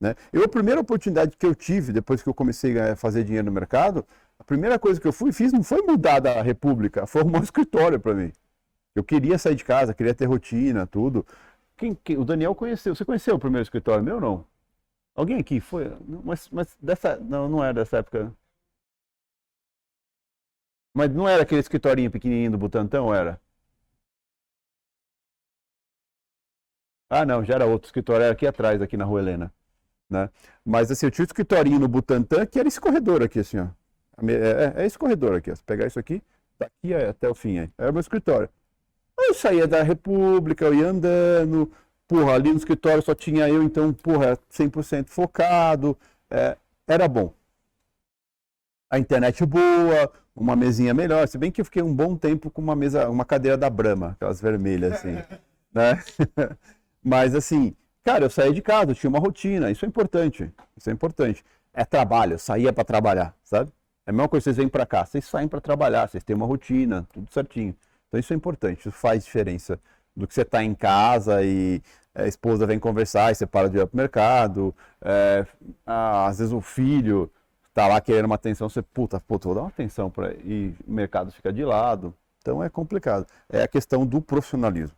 [0.00, 0.14] Né?
[0.32, 3.52] Eu, a primeira oportunidade que eu tive, depois que eu comecei a fazer dinheiro no
[3.52, 4.06] mercado,
[4.38, 7.42] a primeira coisa que eu fui fiz não foi mudar da República, foi arrumar um
[7.44, 8.32] escritório para mim.
[8.94, 11.26] Eu queria sair de casa, queria ter rotina, tudo.
[11.76, 12.94] Quem, quem- o Daniel conheceu.
[12.96, 14.46] Você conheceu o primeiro escritório meu não?
[15.16, 15.92] Alguém aqui foi?
[16.24, 17.16] Mas, mas dessa.
[17.18, 18.32] Não, não era dessa época.
[20.92, 23.40] Mas não era aquele escritorinho pequenininho do Butantã, ou era?
[27.10, 29.52] Ah, não, já era outro escritório, era aqui atrás, aqui na Rua Helena.
[30.08, 30.30] Né?
[30.64, 33.66] Mas assim, eu tinha um escritorinho no Butantã que era esse corredor aqui, assim, ó.
[34.22, 35.54] Me- É, é esse corredor aqui, ó.
[35.54, 36.22] Se pegar isso aqui,
[36.58, 37.70] daqui até o fim, aí.
[37.78, 38.48] Era o meu escritório.
[39.18, 41.70] Eu saía da República, eu ia andando,
[42.08, 45.96] porra, ali no escritório só tinha eu, então, porra, 100% focado,
[46.30, 46.56] é,
[46.88, 47.32] era bom.
[48.90, 52.62] A internet boa, uma mesinha melhor, se bem que eu fiquei um bom tempo com
[52.62, 55.16] uma mesa, uma cadeira da Brahma, aquelas vermelhas assim,
[55.74, 56.02] né?
[57.02, 57.74] Mas assim,
[58.06, 61.44] cara, eu saía de casa, tinha uma rotina, isso é importante, isso é importante.
[61.74, 63.72] É trabalho, eu saía para trabalhar, sabe?
[64.06, 66.46] É a mesma coisa, vocês vêm para cá, vocês saem para trabalhar, vocês têm uma
[66.46, 67.74] rotina, tudo certinho.
[68.06, 69.80] Então isso é importante, isso faz diferença
[70.14, 71.82] do que você tá em casa e
[72.14, 75.44] a esposa vem conversar e você para de ir pro mercado, é,
[75.84, 77.28] às vezes o filho
[77.74, 80.92] tá lá querendo uma atenção, você, puta, puta, vou dar uma atenção para e o
[80.92, 82.14] mercado fica de lado.
[82.40, 83.26] Então é complicado.
[83.48, 84.96] É a questão do profissionalismo.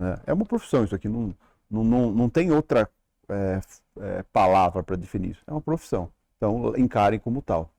[0.00, 0.18] né?
[0.26, 1.34] É uma profissão isso aqui, não,
[1.70, 2.88] não, não, não tem outra
[3.28, 3.60] é,
[4.00, 5.42] é, palavra para definir isso.
[5.46, 6.10] É uma profissão.
[6.36, 7.70] Então encarem como tal.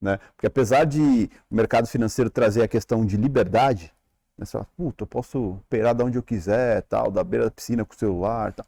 [0.00, 0.18] Né?
[0.36, 3.92] Porque apesar de o mercado financeiro trazer a questão de liberdade,
[4.38, 4.46] né?
[4.46, 7.84] Você fala, puta, eu posso operar de onde eu quiser, tal, da beira da piscina
[7.84, 8.64] com o celular, tal.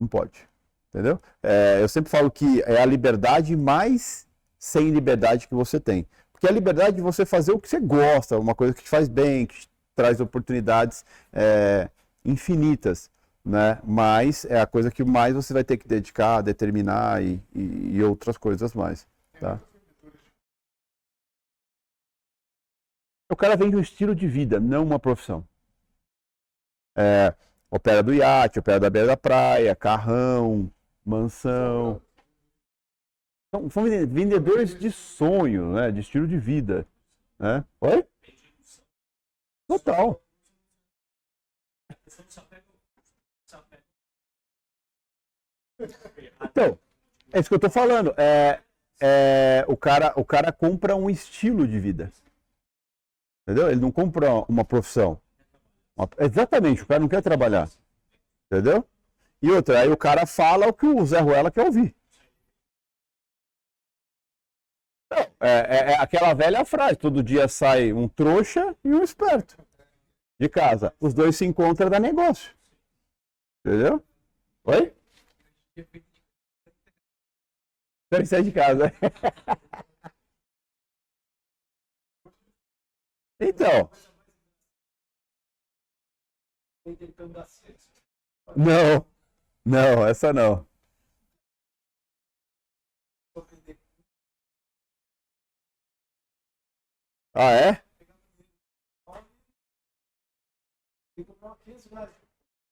[0.00, 0.48] Não pode.
[0.88, 1.20] Entendeu?
[1.42, 4.26] É, eu sempre falo que é a liberdade mais
[4.58, 6.06] sem liberdade que você tem.
[6.32, 9.08] Porque a liberdade de você fazer o que você gosta, uma coisa que te faz
[9.08, 11.90] bem, que traz oportunidades é,
[12.24, 13.10] infinitas,
[13.46, 13.80] né?
[13.84, 18.02] Mas é a coisa que mais você vai ter que dedicar, determinar e, e, e
[18.02, 19.06] outras coisas mais,
[19.40, 19.60] tá?
[23.30, 25.46] O cara vem de um estilo de vida, não uma profissão.
[26.96, 27.34] É,
[27.70, 30.70] opera do iate, opera da beira da praia, carrão,
[31.04, 32.00] mansão.
[33.54, 35.90] São, são vendedores de sonho, né?
[35.92, 36.86] De estilo de vida.
[37.38, 37.64] Né?
[37.80, 38.04] Oi?
[39.68, 40.20] Total.
[46.42, 46.78] Então,
[47.32, 48.14] é isso que eu tô falando.
[48.18, 48.60] É,
[49.00, 52.12] é, o, cara, o cara compra um estilo de vida.
[53.42, 53.70] Entendeu?
[53.70, 55.20] Ele não compra uma profissão.
[55.96, 57.68] Uma- exatamente, o cara não quer trabalhar.
[58.50, 58.86] Entendeu?
[59.42, 61.94] E outra, aí o cara fala o que o Zé Ruela quer ouvir.
[65.10, 69.56] Não, É, é- é aquela velha frase: todo dia sai um trouxa e um esperto
[70.40, 70.94] de casa.
[71.00, 72.52] Os dois se encontram da negócio.
[73.64, 74.02] Entendeu?
[74.64, 74.95] Oi?
[78.10, 78.92] Quero sair de casa.
[83.40, 83.90] Então,
[88.56, 89.06] não,
[89.64, 90.66] não, essa não.
[97.34, 97.82] Ah, é?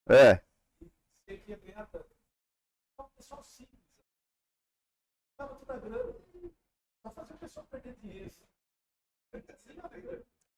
[0.09, 0.41] É.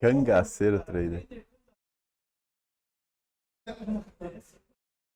[0.01, 1.27] Cangaceiro trader.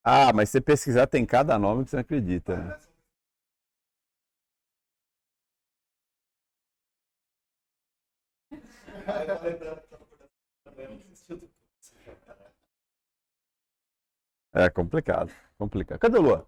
[0.05, 2.57] Ah, mas se pesquisar tem cada nome que você não acredita.
[2.57, 2.79] né?
[14.53, 15.99] É complicado, complicado.
[15.99, 16.45] Cadê o Luan?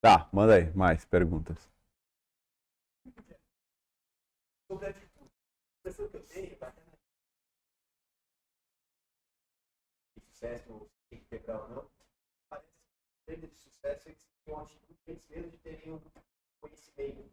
[0.00, 1.70] Tá, manda aí, mais perguntas.
[4.70, 5.24] sobre a atitude.
[5.24, 6.58] A impressão que eu tenho.
[10.16, 11.90] De sucesso, tem que pegar ou não.
[12.48, 12.68] Parece
[13.26, 16.02] que de sucesso eles uma atitude que eles mesmos teriam
[16.60, 17.30] conhecimento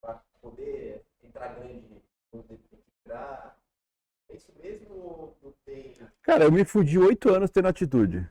[0.00, 2.58] para poder entrar grande, poder
[3.00, 3.58] entrar.
[4.30, 5.94] É isso mesmo ou não tem?
[6.22, 8.28] Cara, eu me fudi oito anos tendo atitude.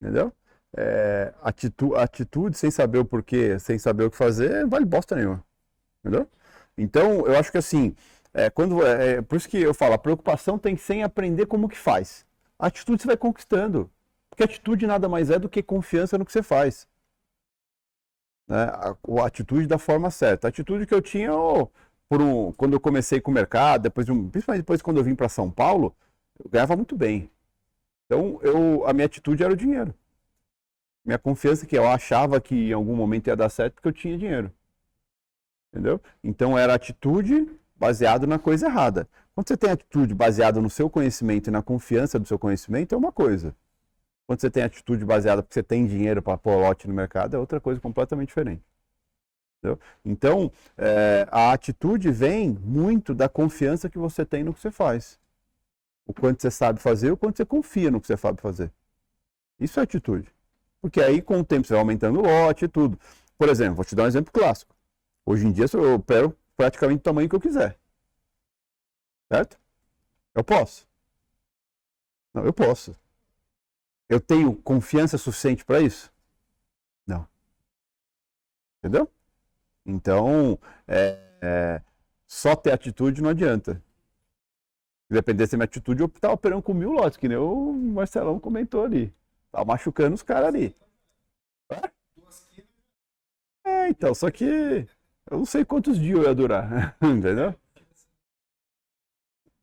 [0.00, 0.32] Entendeu?
[0.76, 5.44] É, atitu- atitude sem saber o porquê, sem saber o que fazer, vale bosta nenhuma.
[6.00, 6.28] Entendeu?
[6.76, 7.94] Então, eu acho que assim,
[8.32, 11.02] é, quando, é, é, por isso que eu falo, a preocupação tem que ser em
[11.04, 12.26] aprender como que faz.
[12.58, 13.90] A atitude você vai conquistando.
[14.30, 16.88] Porque atitude nada mais é do que confiança no que você faz.
[18.48, 18.56] Né?
[18.64, 20.48] A, a atitude da forma certa.
[20.48, 21.70] A atitude que eu tinha, ô,
[22.08, 25.04] por um, quando eu comecei com o mercado, depois de um, principalmente depois quando eu
[25.04, 25.94] vim para São Paulo,
[26.42, 27.30] eu ganhava muito bem.
[28.06, 29.94] Então, eu, a minha atitude era o dinheiro.
[31.04, 34.16] Minha confiança que eu achava que em algum momento ia dar certo porque eu tinha
[34.16, 34.52] dinheiro.
[35.70, 36.00] Entendeu?
[36.22, 39.08] Então era atitude baseado na coisa errada.
[39.34, 42.98] Quando você tem atitude baseada no seu conhecimento e na confiança do seu conhecimento, é
[42.98, 43.54] uma coisa.
[44.26, 47.38] Quando você tem atitude baseada porque você tem dinheiro para pôr lote no mercado, é
[47.38, 48.62] outra coisa completamente diferente.
[49.58, 49.78] Entendeu?
[50.04, 55.18] Então, é, a atitude vem muito da confiança que você tem no que você faz.
[56.06, 58.70] O quanto você sabe fazer, o quanto você confia no que você sabe fazer.
[59.58, 60.33] Isso é atitude.
[60.84, 63.00] Porque aí, com o tempo, você vai aumentando o lote e tudo.
[63.38, 64.76] Por exemplo, vou te dar um exemplo clássico.
[65.24, 67.78] Hoje em dia, eu opero praticamente o tamanho que eu quiser.
[69.32, 69.58] Certo?
[70.34, 70.86] Eu posso.
[72.34, 72.94] Não, eu posso.
[74.10, 76.12] Eu tenho confiança suficiente para isso?
[77.06, 77.26] Não.
[78.78, 79.10] Entendeu?
[79.86, 81.82] Então, é, é,
[82.26, 83.82] só ter atitude não adianta.
[85.08, 88.38] Se dependesse da minha atitude, eu estava operando com mil lotes, que nem o Marcelão
[88.38, 89.10] comentou ali.
[89.54, 90.74] Tava machucando os caras ali.
[93.64, 94.44] É, então, só que
[95.30, 97.54] eu não sei quantos dias eu ia durar, entendeu?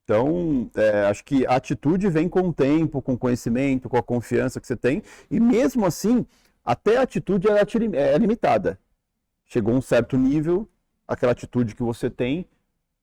[0.05, 4.03] Então, é, acho que a atitude vem com o tempo, com o conhecimento, com a
[4.03, 6.25] confiança que você tem, e mesmo assim,
[6.63, 8.79] até a atitude é limitada.
[9.45, 10.69] Chegou um certo nível,
[11.05, 12.47] aquela atitude que você tem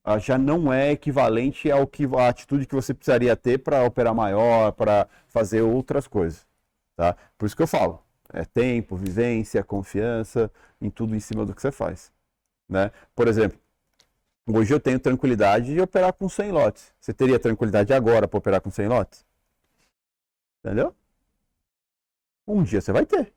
[0.03, 4.15] ah, já não é equivalente ao que a atitude que você precisaria ter para operar
[4.15, 6.47] maior, para fazer outras coisas,
[6.99, 7.15] tá?
[7.37, 11.61] Por isso que eu falo, é tempo, vivência, confiança, em tudo em cima do que
[11.61, 12.11] você faz,
[12.67, 12.91] né?
[13.15, 13.57] Por exemplo,
[14.45, 16.93] hoje eu tenho tranquilidade de operar com 100 lotes.
[16.99, 19.25] Você teria tranquilidade agora para operar com 100 lotes?
[20.61, 20.93] Entendeu?
[22.45, 23.33] Um dia você vai ter.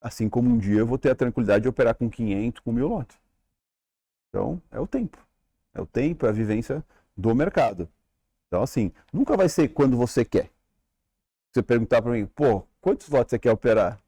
[0.00, 2.88] Assim como um dia eu vou ter a tranquilidade de operar com 500, com 1000
[2.88, 3.16] lotes.
[4.28, 5.24] Então, é o tempo.
[5.72, 6.84] É o tempo, é a vivência
[7.16, 7.88] do mercado.
[8.48, 10.50] Então, assim, nunca vai ser quando você quer.
[11.52, 13.98] Você perguntar para mim, pô, quantos votos você quer operar?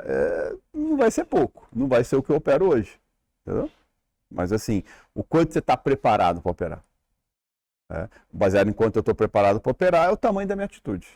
[0.00, 3.00] É, não vai ser pouco, não vai ser o que eu opero hoje.
[3.42, 3.70] Entendeu?
[4.30, 4.82] Mas assim,
[5.14, 6.84] o quanto você está preparado para operar.
[7.90, 11.08] É, baseado em quanto eu estou preparado para operar, é o tamanho da minha atitude.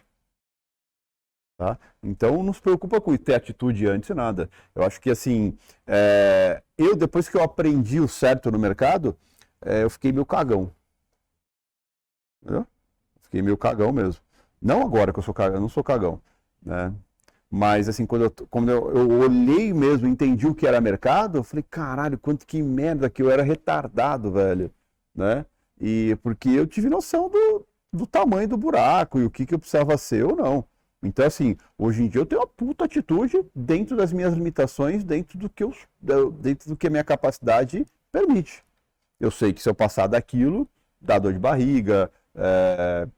[1.57, 1.79] Tá?
[2.03, 4.51] Então não se preocupa com ter atitude antes e nada.
[4.75, 5.57] Eu acho que assim,
[5.87, 9.17] é, eu depois que eu aprendi o certo no mercado,
[9.61, 10.73] é, eu fiquei meio cagão.
[12.43, 12.67] Entendeu?
[13.23, 14.21] Fiquei meio cagão mesmo.
[14.63, 16.21] Não agora que eu sou cagão, eu não sou cagão.
[16.65, 16.95] Né?
[17.51, 21.45] Mas assim, quando, eu, quando eu, eu olhei mesmo, entendi o que era mercado, eu
[21.45, 24.73] falei, caralho, quanto que merda que eu era retardado, velho.
[25.15, 25.45] Né?
[25.81, 29.59] E porque eu tive noção do, do tamanho do buraco e o que, que eu
[29.59, 30.65] precisava ser ou não.
[31.03, 35.37] Então, assim, hoje em dia eu tenho uma puta atitude dentro das minhas limitações, dentro
[35.37, 35.75] do que, eu,
[36.41, 38.65] dentro do que a minha capacidade permite.
[39.19, 40.69] Eu sei que se eu passar daquilo,
[41.01, 43.09] dá dor de barriga, é,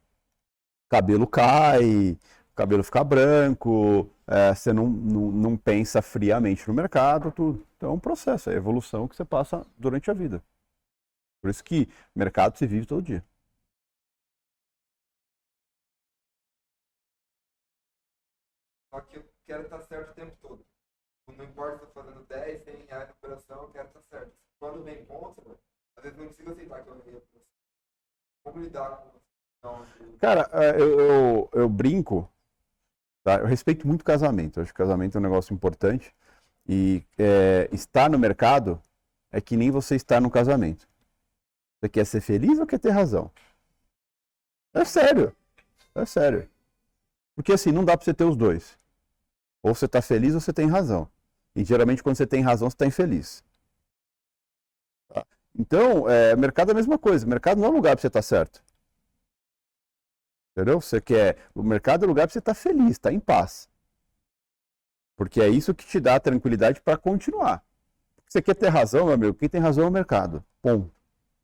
[0.95, 2.17] cabelo cai,
[2.55, 7.67] cabelo fica branco, é, você não, não, não, pensa friamente no mercado, tudo.
[7.77, 10.43] Então é um processo, é evolução que você passa durante a vida.
[11.41, 13.25] Por isso que mercado se vive todo dia.
[18.91, 20.65] Só que eu quero estar certo o tempo todo.
[21.37, 24.33] Não importa se eu estou fazendo 10, 100 reais na operação, eu quero estar certo.
[24.61, 25.57] Quando vem contra,
[25.97, 27.43] às vezes não consigo aceitar que eu errei a operação.
[28.45, 29.24] Como lidar com?
[30.21, 32.31] Cara, é, eu, eu, eu brinco,
[33.23, 33.37] tá?
[33.37, 34.59] eu respeito muito casamento.
[34.59, 36.15] Eu acho que casamento é um negócio importante.
[36.67, 38.81] E é, estar no mercado
[39.31, 40.89] é que nem você estar no casamento.
[41.79, 43.31] Você quer ser feliz ou quer ter razão?
[44.73, 45.35] É sério.
[45.95, 46.49] É sério.
[47.35, 48.79] Porque assim, não dá pra você ter os dois.
[49.63, 51.09] Ou você está feliz ou você tem razão.
[51.55, 53.45] E geralmente quando você tem razão, você está infeliz.
[55.09, 55.27] Tá?
[55.55, 57.27] Então, é, mercado é a mesma coisa.
[57.27, 58.64] Mercado não é um lugar para você estar tá certo.
[60.57, 60.81] Entendeu?
[60.81, 61.37] Você quer.
[61.55, 63.69] O mercado é lugar para você estar tá feliz, estar tá em paz.
[65.17, 67.63] Porque é isso que te dá tranquilidade para continuar.
[68.29, 69.35] Você quer ter razão, meu amigo?
[69.35, 70.45] Quem tem razão é o mercado.
[70.61, 70.91] Ponto.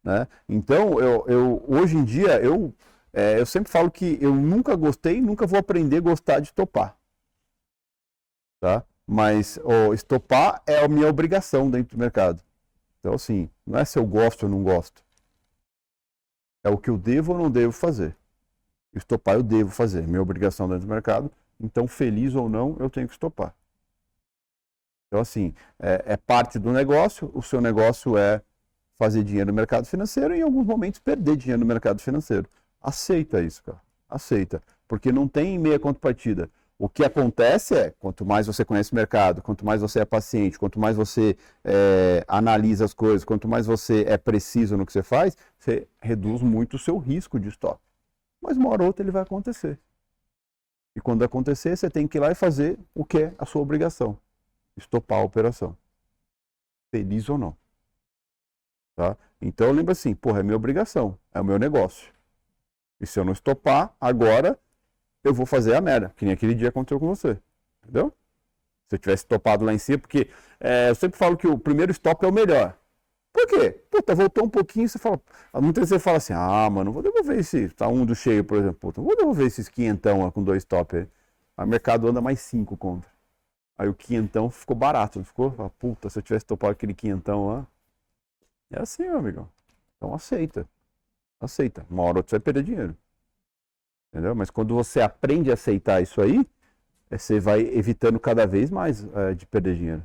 [0.02, 0.26] Né?
[0.48, 2.74] Então, eu, eu, hoje em dia, eu,
[3.12, 7.00] é, eu sempre falo que eu nunca gostei, nunca vou aprender a gostar de topar
[8.60, 8.84] tá?
[9.06, 12.40] Mas oh, estopar é a minha obrigação dentro do mercado.
[13.00, 15.02] Então, assim, não é se eu gosto ou não gosto.
[16.62, 18.16] É o que eu devo ou não devo fazer.
[18.94, 21.30] Estopar eu devo fazer, minha obrigação dentro do mercado.
[21.60, 23.54] Então, feliz ou não, eu tenho que estopar.
[25.08, 27.30] Então, assim, é, é parte do negócio.
[27.34, 28.40] O seu negócio é
[28.98, 32.48] fazer dinheiro no mercado financeiro e, em alguns momentos, perder dinheiro no mercado financeiro.
[32.80, 33.80] Aceita isso, cara.
[34.08, 34.62] Aceita.
[34.88, 36.50] Porque não tem meia contrapartida.
[36.78, 40.58] O que acontece é, quanto mais você conhece o mercado, quanto mais você é paciente,
[40.58, 45.02] quanto mais você é, analisa as coisas, quanto mais você é preciso no que você
[45.02, 47.89] faz, você reduz muito o seu risco de estoque.
[48.40, 49.78] Mas uma hora ou outra ele vai acontecer.
[50.94, 53.62] E quando acontecer, você tem que ir lá e fazer o que é a sua
[53.62, 54.18] obrigação.
[54.76, 55.76] Estopar a operação.
[56.90, 57.56] Feliz ou não.
[58.96, 59.16] Tá?
[59.40, 62.12] Então lembra assim, porra, é minha obrigação, é o meu negócio.
[63.00, 64.58] E se eu não estopar, agora
[65.24, 67.38] eu vou fazer a merda, que nem aquele dia aconteceu com você.
[67.82, 68.12] Entendeu?
[68.88, 70.28] Se eu tivesse topado lá em cima, porque
[70.58, 72.76] é, eu sempre falo que o primeiro stop é o melhor.
[73.32, 73.70] Por quê?
[73.90, 75.20] Puta, voltou um pouquinho, você fala.
[75.54, 77.68] Muitas vezes você fala assim, ah, mano, vou devolver esse.
[77.70, 78.78] Tá um do cheio, por exemplo.
[78.78, 81.08] Puta, vou devolver esses quinhentão com dois stop aí.
[81.56, 83.10] Aí o mercado anda mais cinco contra.
[83.78, 85.50] Aí o quinhentão ficou barato, não ficou?
[85.78, 87.66] Puta, se eu tivesse topado aquele quinhentão lá.
[88.70, 89.48] É assim, meu amigo.
[89.96, 90.68] Então aceita.
[91.40, 91.86] Aceita.
[91.90, 92.96] Uma hora você vai perder dinheiro.
[94.12, 94.34] Entendeu?
[94.34, 96.46] Mas quando você aprende a aceitar isso aí,
[97.10, 100.04] é, você vai evitando cada vez mais é, de perder dinheiro.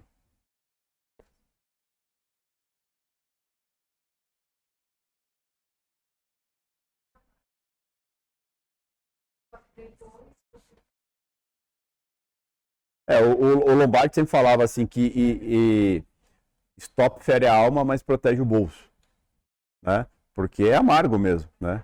[13.07, 16.03] É, o, o, Lombardi sempre falava assim que e, e
[16.77, 18.89] stop fere a alma, mas protege o bolso,
[19.81, 20.07] né?
[20.33, 21.83] Porque é amargo mesmo, né?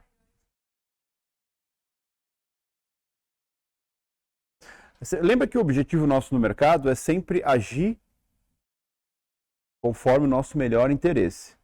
[5.21, 7.99] lembra que o objetivo nosso no mercado é sempre agir
[9.81, 11.55] conforme o nosso melhor interesse.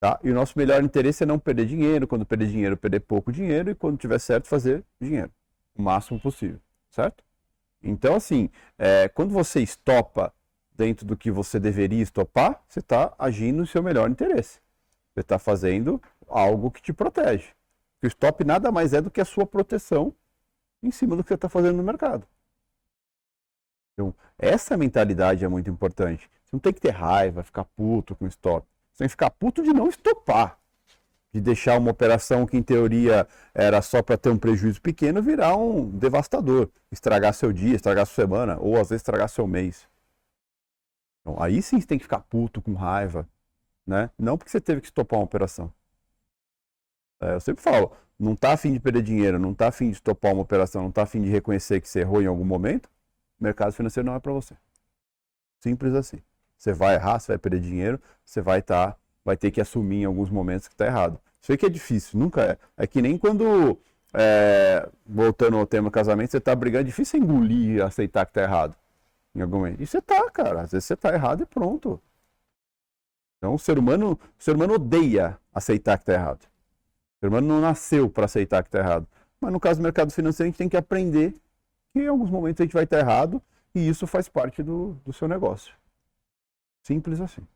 [0.00, 0.18] Tá?
[0.24, 3.70] E o nosso melhor interesse é não perder dinheiro, quando perder dinheiro, perder pouco dinheiro,
[3.70, 5.30] e quando tiver certo, fazer dinheiro,
[5.76, 6.60] o máximo possível,
[6.90, 7.22] certo?
[7.82, 10.32] Então, assim, é, quando você estopa
[10.74, 14.60] dentro do que você deveria estopar, você está agindo no seu melhor interesse.
[15.14, 17.48] Você está fazendo algo que te protege.
[18.02, 20.14] O stop nada mais é do que a sua proteção
[20.82, 22.26] em cima do que você está fazendo no mercado.
[23.92, 26.30] Então, essa mentalidade é muito importante.
[26.44, 28.66] Você não tem que ter raiva, ficar puto com stop.
[28.96, 30.58] tem que ficar puto de não estopar.
[31.32, 35.56] De deixar uma operação que em teoria era só para ter um prejuízo pequeno virar
[35.56, 36.68] um devastador.
[36.90, 39.88] Estragar seu dia, estragar sua semana, ou às vezes estragar seu mês.
[41.20, 43.28] Então, aí sim você tem que ficar puto, com raiva.
[43.86, 44.10] Né?
[44.18, 45.72] Não porque você teve que estopar uma operação.
[47.20, 50.32] É, eu sempre falo, não tá afim de perder dinheiro, não tá afim de estopar
[50.32, 52.86] uma operação, não tá afim de reconhecer que você errou em algum momento,
[53.38, 54.56] o mercado financeiro não é para você.
[55.60, 56.22] Simples assim.
[56.56, 60.02] Você vai errar, você vai perder dinheiro, você vai estar, tá, vai ter que assumir
[60.02, 61.20] em alguns momentos que está errado.
[61.48, 62.58] Aí que é difícil, nunca é.
[62.76, 63.78] É que nem quando,
[64.14, 68.76] é, voltando ao tema casamento, você está brigando, é difícil engolir aceitar que está errado.
[69.34, 69.80] Em algum momento.
[69.80, 70.62] E você tá, cara.
[70.62, 72.00] Às vezes você está errado e pronto.
[73.38, 76.42] Então o ser humano, o ser humano odeia aceitar que está errado.
[76.42, 79.06] O ser humano não nasceu para aceitar que está errado.
[79.40, 81.34] Mas no caso do mercado financeiro, a gente tem que aprender
[81.92, 83.42] que em alguns momentos a gente vai estar errado
[83.74, 85.74] e isso faz parte do, do seu negócio.
[86.82, 87.46] Simples assim.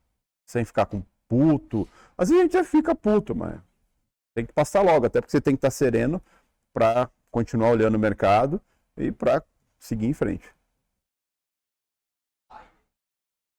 [0.46, 1.88] Sem ficar com puto.
[2.16, 3.60] Às vezes a gente já fica puto, mas
[4.34, 6.22] tem que passar logo, até porque você tem que estar sereno
[6.74, 8.60] para continuar olhando o mercado
[8.96, 9.42] e para
[9.78, 10.48] seguir em frente.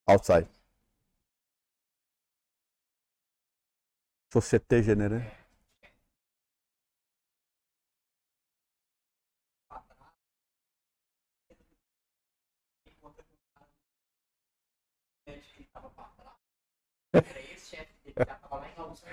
[0.07, 0.47] Outside.
[4.31, 5.25] Société Générale.
[17.13, 19.03] Era esse chefe dele, já tava lá em Alves.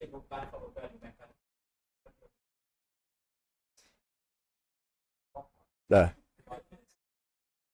[0.00, 1.30] Chegou cara e falou, velho, né, cara?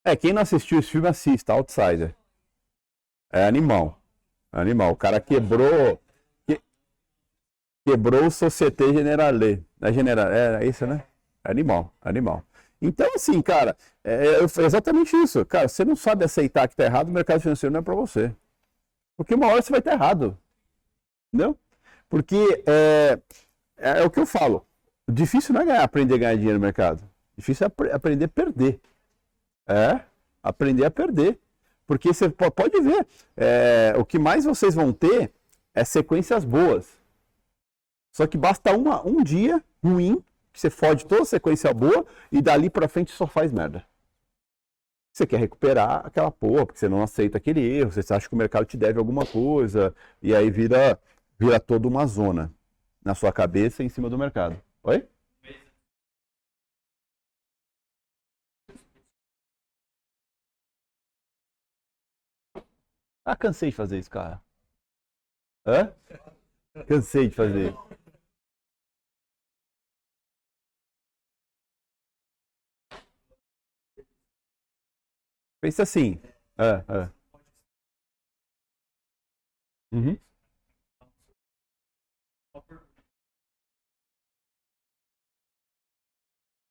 [0.05, 0.11] É.
[0.13, 2.17] é, quem não assistiu esse filme, assista, Outsider.
[3.31, 4.01] É animal.
[4.51, 4.93] Animal.
[4.93, 6.01] O cara quebrou.
[6.47, 6.61] Que,
[7.85, 9.65] quebrou o Société Generale.
[9.81, 11.07] É, general, é isso, né?
[11.45, 12.45] Animal, animal.
[12.81, 15.45] Então, assim, cara, é, é exatamente isso.
[15.47, 18.35] Cara, você não sabe aceitar que tá errado, o mercado financeiro não é para você.
[19.17, 20.39] Porque uma hora você vai estar errado.
[21.33, 21.59] Entendeu?
[22.09, 23.19] Porque é,
[23.77, 24.67] é, é o que eu falo.
[25.09, 27.03] Difícil não é ganhar, aprender a ganhar dinheiro no mercado.
[27.37, 28.81] Difícil é ap aprender a perder.
[29.67, 30.01] É,
[30.43, 31.39] aprender a perder.
[31.87, 35.33] Porque você pode ver, é, o que mais vocês vão ter
[35.73, 36.89] é sequências boas.
[38.11, 42.41] Só que basta uma, um dia ruim, que você fode toda a sequência boa, e
[42.41, 43.85] dali pra frente só faz merda.
[45.13, 48.39] Você quer recuperar aquela porra, porque você não aceita aquele erro, você acha que o
[48.39, 50.99] mercado te deve alguma coisa, e aí vira,
[51.39, 52.53] vira toda uma zona
[53.05, 54.61] na sua cabeça em cima do mercado.
[54.83, 55.07] Oi?
[63.27, 64.41] Ah, cansei de fazer isso, cara.
[65.67, 65.93] Hã?
[66.89, 67.75] Cansei de fazer.
[75.61, 76.19] Pensa assim.
[76.59, 77.11] É, é.
[79.93, 80.19] Uhum.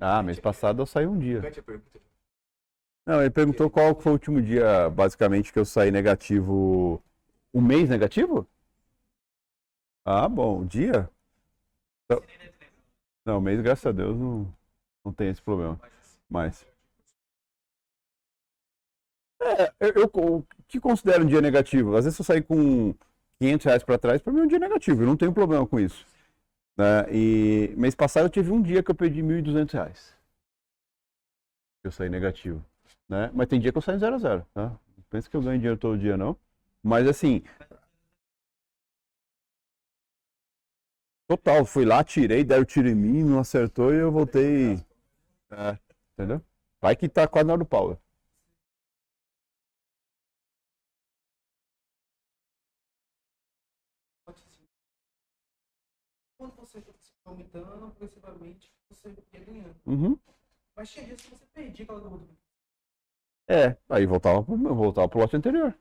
[0.08, 1.41] Ah, mês passado eu saí um dia.
[3.08, 7.01] Não, ele perguntou qual foi o último dia, basicamente, que eu saí negativo.
[7.51, 8.47] Um mês negativo?
[10.03, 11.10] Ah, bom, dia?
[13.26, 14.53] Não, mês, graças a Deus, não,
[15.03, 15.80] não tem esse problema.
[16.30, 16.66] Mas.
[19.41, 21.95] É, eu, eu, o que considero um dia negativo?
[21.95, 22.93] Às vezes eu sair com
[23.39, 25.80] 500 reais para trás, para mim é um dia negativo, eu não tenho problema com
[25.80, 26.06] isso.
[26.78, 27.06] Né?
[27.12, 30.16] E mês passado eu tive um dia que eu perdi 1.200 reais.
[31.84, 32.64] Eu saí negativo.
[33.08, 33.32] Né?
[33.34, 34.70] Mas tem dia que eu saio 0 a 0 tá?
[34.70, 36.38] Não pensa que eu ganho dinheiro todo dia, não.
[36.84, 37.44] Mas assim.
[41.28, 44.76] Total, fui lá, tirei, deram tiro em mim, não acertou e eu voltei.
[45.52, 45.78] É,
[46.14, 46.42] entendeu?
[46.80, 48.00] Vai que tá quase na hora do pau.
[57.36, 59.76] Aumentando, progressivamente você ia ganhando.
[59.86, 60.18] Uhum.
[60.76, 62.34] Mas tinha dias que você perdia aquela gordura.
[63.48, 65.78] É, aí voltava pro, voltava pro lote anterior.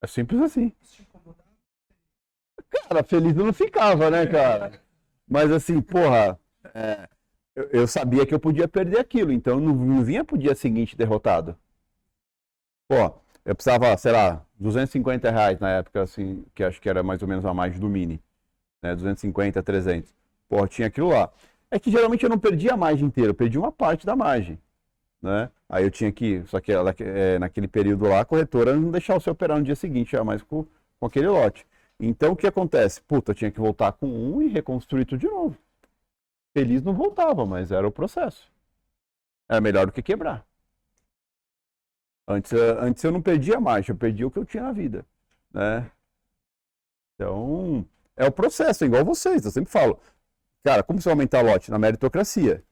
[0.00, 0.72] É simples assim.
[2.70, 4.82] Cara, feliz eu não ficava, né, cara?
[5.28, 6.40] Mas assim, porra,
[6.74, 7.08] é,
[7.54, 10.96] eu, eu, sabia que eu podia perder aquilo, então não, não vinha pro dia seguinte
[10.96, 11.56] derrotado.
[12.88, 17.22] Pô, eu precisava, sei lá, 250 reais na época, assim, que acho que era mais
[17.22, 18.22] ou menos a mais do Mini
[18.82, 20.14] né, 250, 300.
[20.48, 21.30] Pô, tinha aquilo lá.
[21.70, 24.58] É que geralmente eu não perdia a margem inteira, eu perdi uma parte da margem.
[25.22, 25.50] Né?
[25.68, 29.20] Aí eu tinha que, só que ela, é, naquele período lá, a corretora não deixava
[29.20, 30.66] você operar no dia seguinte, já mais com,
[31.00, 31.66] com aquele lote.
[32.00, 33.00] Então o que acontece?
[33.02, 35.56] Puta, eu tinha que voltar com um e reconstruir tudo de novo.
[36.52, 38.50] Feliz não voltava, mas era o processo.
[39.48, 40.44] Era melhor do que quebrar.
[42.26, 45.04] Antes, antes eu não perdia margem, eu perdia o que eu tinha na vida.
[45.52, 45.90] né?
[47.14, 49.98] Então, é o processo, é igual vocês, eu sempre falo.
[50.64, 51.70] Cara, como você vai aumentar lote?
[51.70, 52.62] Na meritocracia.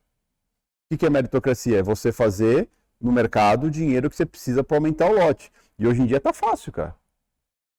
[0.92, 1.78] O que é meritocracia?
[1.78, 2.68] É você fazer
[3.00, 5.50] no mercado o dinheiro que você precisa para aumentar o lote.
[5.78, 6.94] E hoje em dia tá fácil, cara.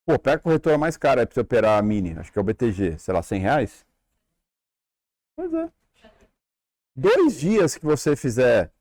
[0.05, 2.43] Pô, pega a corretora mais cara pra você operar a Mini, acho que é o
[2.43, 3.86] BTG, sei lá, 100 reais?
[5.36, 5.70] Pois é.
[6.95, 8.72] Dois dias que você fizer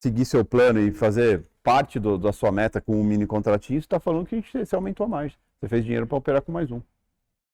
[0.00, 3.86] seguir seu plano e fazer parte do- da sua meta com um mini contratinho, você
[3.86, 5.38] está falando que você aumentou a margem.
[5.60, 6.80] Você fez dinheiro para operar com mais um.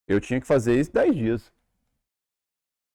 [0.07, 1.53] Eu tinha que fazer isso 10 dias.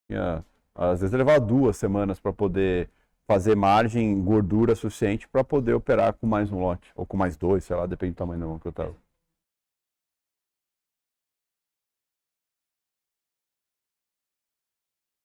[0.09, 0.45] Tinha,
[0.75, 2.91] às vezes levava duas semanas para poder
[3.27, 6.91] fazer margem, gordura suficiente para poder operar com mais um lote.
[6.95, 8.97] Ou com mais dois, sei lá, depende do tamanho da mão que eu tava.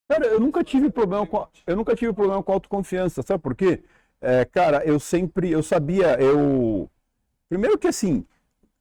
[0.07, 3.83] Cara, eu nunca tive problema com, eu nunca tive problema com autoconfiança, sabe por quê?
[4.21, 6.89] É, cara, eu sempre, eu sabia, eu
[7.49, 8.25] primeiro que assim,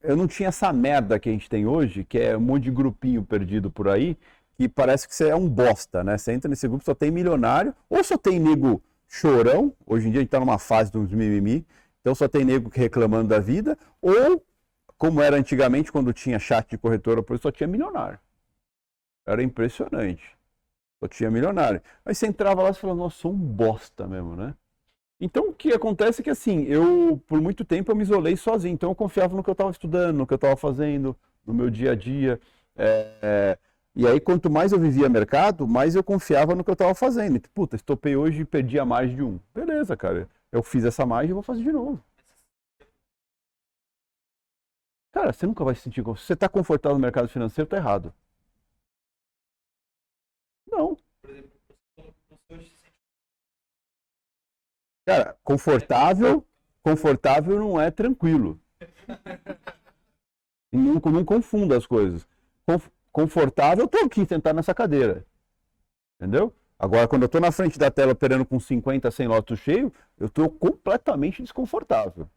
[0.05, 2.71] eu não tinha essa merda que a gente tem hoje, que é um monte de
[2.71, 4.17] grupinho perdido por aí,
[4.57, 6.19] que parece que você é um bosta, né?
[6.19, 10.21] Você entra nesse grupo só tem milionário, ou só tem nego chorão, hoje em dia
[10.21, 11.67] a gente tá numa fase dos mimimi,
[12.01, 14.45] então só tem nego reclamando da vida, ou
[14.99, 18.19] como era antigamente quando tinha chat de corretora, por só tinha milionário.
[19.27, 20.23] Era impressionante.
[21.01, 21.83] Só tinha milionário.
[22.05, 24.55] Aí você entrava lá e falava, nossa, sou um bosta mesmo, né?
[25.21, 28.75] Então, o que acontece é que, assim, eu, por muito tempo, eu me isolei sozinho.
[28.75, 31.71] Então, eu confiava no que eu estava estudando, no que eu estava fazendo, no meu
[31.71, 32.41] dia a dia.
[32.77, 33.59] É, é,
[33.95, 37.41] e aí, quanto mais eu vivia mercado, mais eu confiava no que eu estava fazendo.
[37.55, 39.39] Puta, estopei hoje e perdi a margem de um.
[39.55, 40.29] Beleza, cara.
[40.53, 42.03] Eu fiz essa margem e vou fazer de novo.
[45.13, 46.03] Cara, você nunca vai se sentir...
[46.03, 48.13] Se você está confortável no mercado financeiro, tá errado.
[50.67, 50.97] Não.
[51.23, 51.51] Por exemplo,
[51.97, 52.95] você hoje se sente
[55.07, 56.47] Cara, confortável,
[56.83, 58.61] confortável não é tranquilo.
[60.73, 62.27] Não, não confunda as coisas.
[62.67, 65.25] Conf- Confortável, eu tô aqui sentado nessa cadeira.
[66.21, 66.53] Entendeu?
[66.79, 70.29] Agora, quando eu tô na frente da tela operando com 50, 100 lotes cheio, eu
[70.29, 72.29] tô completamente desconfortável.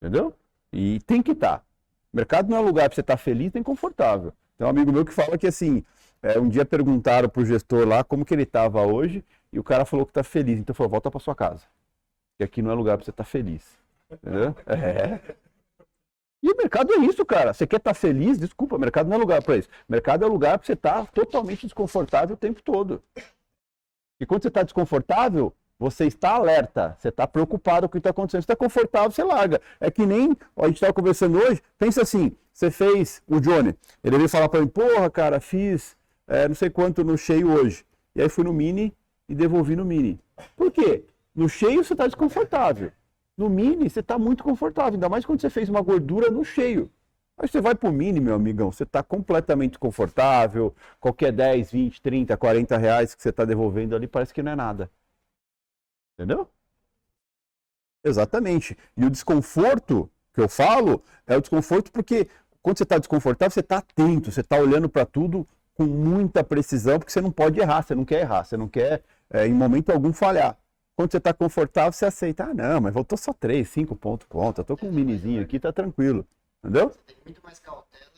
[0.00, 0.34] Entendeu?
[0.72, 1.64] E tem que estar.
[2.12, 4.32] O mercado não é lugar para você estar feliz nem confortável.
[4.56, 5.84] Tem um amigo meu que fala que assim,
[6.22, 9.84] é, um dia perguntaram pro gestor lá como que ele estava hoje e o cara
[9.84, 10.58] falou que tá feliz.
[10.58, 11.64] Então falou, volta para sua casa.
[12.38, 13.78] Que aqui não é lugar para você estar feliz.
[14.10, 14.54] Entendeu?
[14.66, 15.36] É.
[16.42, 17.52] E o mercado é isso, cara.
[17.52, 18.38] Você quer estar feliz?
[18.38, 19.68] Desculpa, mercado não é lugar para isso.
[19.86, 23.02] Mercado é lugar para você estar totalmente desconfortável o tempo todo.
[24.18, 28.08] E quando você está desconfortável, você está alerta, você está preocupado com o que está
[28.08, 28.40] acontecendo.
[28.40, 29.60] Você está confortável, você larga.
[29.78, 31.62] É que nem ó, a gente estava conversando hoje.
[31.78, 35.94] Pensa assim: você fez o Johnny, ele veio falar para mim, porra, cara, fiz
[36.26, 37.84] é, não sei quanto no cheio hoje.
[38.14, 38.94] E aí fui no mini
[39.30, 40.18] e devolvi no mini.
[40.56, 41.04] Por quê?
[41.32, 42.90] No cheio você está desconfortável.
[43.36, 46.90] No mini você está muito confortável, ainda mais quando você fez uma gordura no cheio.
[47.38, 52.36] Aí você vai pro mini, meu amigão, você está completamente confortável, qualquer 10, 20, 30,
[52.36, 54.90] 40 reais que você está devolvendo ali parece que não é nada.
[56.18, 56.50] Entendeu?
[58.04, 58.76] Exatamente.
[58.96, 62.28] E o desconforto que eu falo é o desconforto porque
[62.60, 66.98] quando você está desconfortável, você está atento, você está olhando para tudo com muita precisão,
[66.98, 69.90] porque você não pode errar, você não quer errar, você não quer, é, em momento
[69.90, 70.58] algum, falhar.
[70.96, 74.62] Quando você está confortável, você aceita, ah, não, mas voltou só 3, 5 pontos conta,
[74.62, 76.26] tô com um minizinho aqui, tá tranquilo.
[76.62, 76.90] Entendeu?
[76.90, 78.10] Você tem muito mais cautela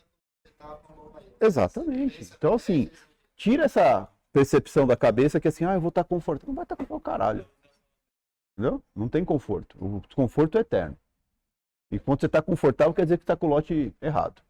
[0.42, 1.12] você tá com.
[1.40, 2.32] Exatamente.
[2.36, 2.90] Então, assim,
[3.36, 6.48] tira essa percepção da cabeça que assim, ah, eu vou estar confortável.
[6.48, 7.46] Não vai estar confortável, caralho.
[8.56, 8.82] Entendeu?
[8.94, 9.76] Não tem conforto.
[9.84, 10.96] O desconforto é eterno.
[11.90, 14.42] E quando você está confortável, quer dizer que está com o lote errado.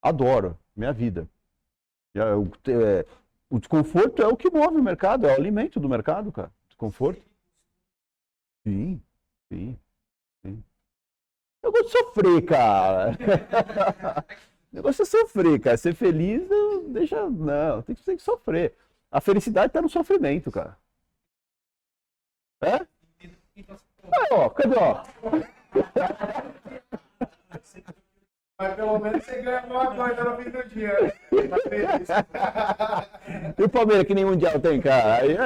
[0.00, 0.58] Adoro.
[0.76, 1.28] Minha vida.
[2.14, 3.06] Eu- é,
[3.50, 6.52] o desconforto é o que move o mercado, é o alimento do mercado, cara.
[6.68, 7.22] Desconforto.
[8.66, 9.02] Sim,
[9.50, 9.78] sim,
[10.44, 10.62] sim.
[11.62, 13.16] Eu gosto de sofrer, cara.
[14.70, 15.78] O negócio é sofrer, cara.
[15.78, 17.30] Ser feliz, não, deixa.
[17.30, 18.76] Não, tem que, tem que sofrer.
[19.10, 20.76] A felicidade tá no sofrimento, cara.
[22.60, 22.74] É?
[24.12, 25.02] Ah, ó, cadê, ó?
[28.60, 31.14] Mas pelo menos você ganha alguma coisa no fim do dia.
[32.06, 33.08] Tá.
[33.56, 35.22] E o Palmeiras que nem mundial tem, cara?
[35.22, 35.38] Aí,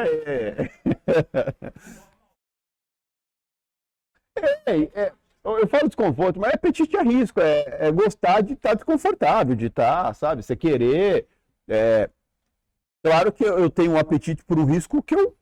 [4.67, 4.91] aí.
[4.95, 5.13] É,
[5.45, 9.67] eu falo desconforto, mas é apetite a risco, é, é gostar de estar desconfortável, de
[9.67, 11.29] estar, sabe, você querer.
[11.69, 12.09] é,
[13.05, 15.37] claro que eu eu tenho um apetite por um risco que eu,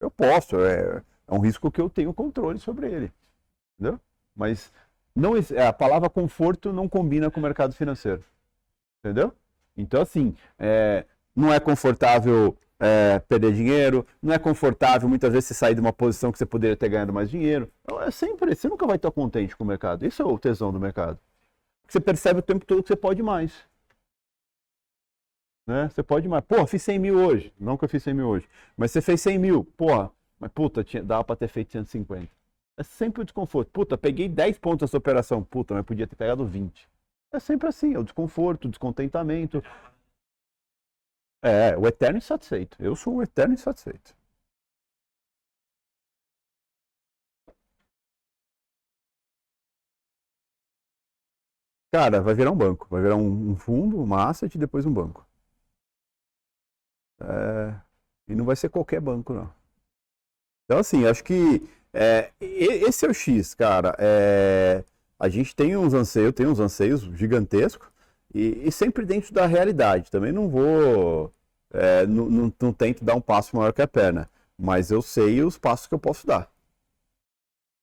[0.00, 3.12] eu posso, é, é um risco que eu tenho controle sobre ele,
[3.78, 4.00] entendeu?
[4.34, 4.72] Mas
[5.14, 8.24] não, ex- a palavra conforto não combina com o mercado financeiro,
[9.00, 9.32] entendeu?
[9.76, 11.04] Então, assim, é,
[11.34, 15.92] não é confortável é, perder dinheiro, não é confortável, muitas vezes você sair de uma
[15.92, 17.70] posição que você poderia ter ganhado mais dinheiro.
[17.84, 20.06] Então, é sempre, você nunca vai estar contente com o mercado.
[20.06, 21.18] Isso é o tesão do mercado.
[21.88, 23.52] Você percebe o tempo todo que você pode mais.
[25.66, 25.88] Né?
[25.88, 26.44] Você pode mais.
[26.44, 27.52] Porra, fiz 100 mil hoje.
[27.58, 28.48] Não que eu fiz 100 mil hoje.
[28.76, 29.64] Mas você fez 100 mil.
[29.76, 32.28] Porra, mas puta, tinha, dava pra ter feito 150.
[32.80, 33.70] É sempre o desconforto.
[33.70, 35.44] Puta, peguei 10 pontos dessa operação.
[35.44, 36.88] Puta, mas podia ter pegado 20.
[37.30, 39.62] É sempre assim, é o desconforto, o descontentamento.
[41.42, 42.76] É, o eterno insatisfeito.
[42.80, 44.14] Eu sou um eterno insatisfeito.
[51.92, 52.86] Cara, vai virar um banco.
[52.90, 55.24] Vai virar um, um fundo, uma asset e depois um banco.
[57.20, 57.80] É,
[58.28, 59.52] e não vai ser qualquer banco, não.
[60.64, 61.60] Então, assim, acho que
[61.92, 63.94] é, esse é o X, cara.
[63.98, 64.84] É,
[65.18, 67.88] a gente tem uns anseios, tem uns anseios gigantescos
[68.34, 70.10] e, e sempre dentro da realidade.
[70.10, 71.32] Também não vou,
[71.72, 75.42] é, não, não, não, tento dar um passo maior que a perna, mas eu sei
[75.42, 76.50] os passos que eu posso dar,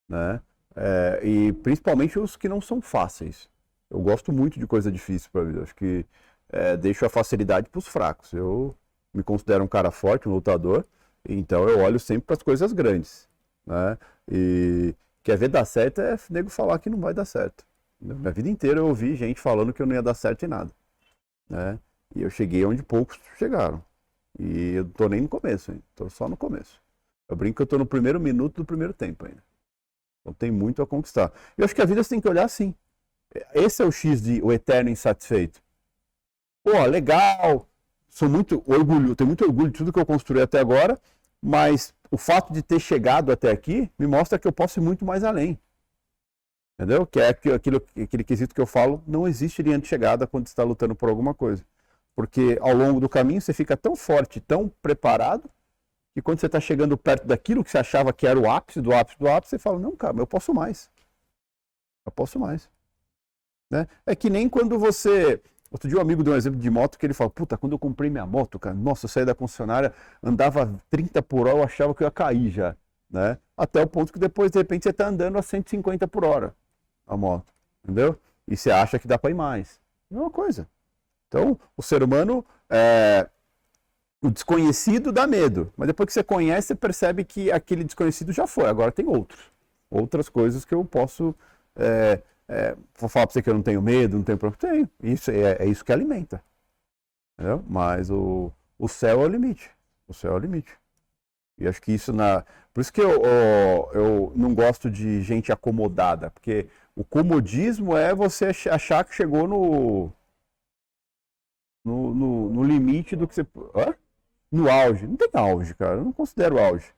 [0.07, 0.41] né?
[0.75, 3.49] É, e principalmente os que não são fáceis.
[3.89, 5.63] Eu gosto muito de coisa difícil para vida.
[5.63, 6.05] Acho que
[6.49, 8.31] é, deixo a facilidade para os fracos.
[8.33, 8.75] Eu
[9.13, 10.85] me considero um cara forte, um lutador,
[11.27, 13.27] então eu olho sempre para as coisas grandes.
[13.67, 13.97] Né?
[14.31, 17.65] E quer ver dar certo é nego falar que não vai dar certo.
[17.99, 20.71] Minha vida inteira eu ouvi gente falando que eu não ia dar certo em nada.
[21.49, 21.77] Né?
[22.15, 23.83] E eu cheguei onde poucos chegaram.
[24.39, 25.83] E eu tô nem no começo, hein?
[25.95, 26.81] tô só no começo.
[27.27, 29.43] Eu brinco que eu tô no primeiro minuto do primeiro tempo ainda.
[30.21, 31.31] Então tem muito a conquistar.
[31.57, 32.73] E eu acho que a vida você tem que olhar assim.
[33.53, 35.61] Esse é o X de o eterno insatisfeito.
[36.63, 37.67] Pô, legal.
[38.09, 40.99] Sou muito orgulho, tenho muito orgulho de tudo que eu construí até agora,
[41.41, 45.05] mas o fato de ter chegado até aqui me mostra que eu posso ir muito
[45.05, 45.59] mais além.
[46.79, 47.07] Entendeu?
[47.07, 50.63] Que é aquilo, aquele quesito que eu falo, não existe linha de chegada quando está
[50.63, 51.65] lutando por alguma coisa.
[52.15, 55.49] Porque ao longo do caminho você fica tão forte, tão preparado,
[56.13, 58.91] que quando você está chegando perto daquilo que você achava que era o ápice do
[58.93, 60.89] ápice do ápice, você fala, não, cara, eu posso mais.
[62.05, 62.69] Eu posso mais.
[63.69, 63.87] Né?
[64.05, 65.41] É que nem quando você.
[65.69, 67.79] Outro dia um amigo deu um exemplo de moto que ele falou, puta, quando eu
[67.79, 69.93] comprei minha moto, cara, nossa, eu saí da concessionária,
[70.23, 72.75] andava 30 por hora, eu achava que eu ia cair já.
[73.09, 73.37] Né?
[73.55, 76.53] Até o ponto que depois, de repente, você está andando a 150 por hora
[77.05, 77.53] a moto.
[77.83, 78.19] Entendeu?
[78.47, 79.79] E você acha que dá para ir mais.
[80.09, 80.67] Mesma coisa.
[81.27, 83.27] Então, o ser humano, é...
[84.21, 85.71] o desconhecido dá medo.
[85.75, 88.65] Mas depois que você conhece, você percebe que aquele desconhecido já foi.
[88.65, 89.51] Agora tem outros.
[89.89, 91.35] Outras coisas que eu posso
[91.75, 94.57] é, é, vou falar para você que eu não tenho medo, não tenho problema.
[94.57, 94.89] Tenho.
[95.13, 96.43] Isso, é, é, isso que alimenta.
[97.35, 97.63] Entendeu?
[97.67, 99.69] Mas o, o céu é o limite.
[100.07, 100.77] O céu é o limite.
[101.57, 102.45] E acho que isso na.
[102.73, 108.13] Por isso que eu, eu, eu não gosto de gente acomodada, porque o comodismo é
[108.15, 110.11] você achar que chegou no.
[111.83, 113.47] No, no, no limite do que você.
[113.75, 113.95] Hã?
[114.51, 115.07] No auge.
[115.07, 115.95] Não tem auge, cara.
[115.97, 116.93] Eu não considero auge.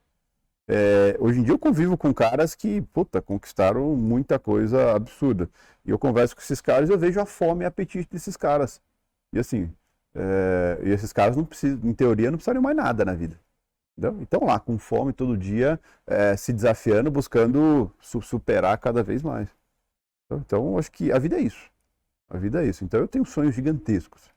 [0.72, 5.50] É, hoje em dia eu convivo com caras que, puta, conquistaram muita coisa absurda.
[5.84, 8.80] E eu converso com esses caras e eu vejo a fome e apetite desses caras.
[9.32, 9.72] E assim,
[10.14, 13.36] é, e esses caras não precisam, em teoria, não precisariam mais nada na vida.
[13.98, 14.22] Entendeu?
[14.22, 19.48] Então lá, com fome todo dia, é, se desafiando, buscando su superar cada vez mais.
[20.26, 21.70] Então, então, acho que a vida é isso.
[22.28, 22.84] A vida é isso.
[22.84, 24.30] Então eu tenho sonhos gigantescos.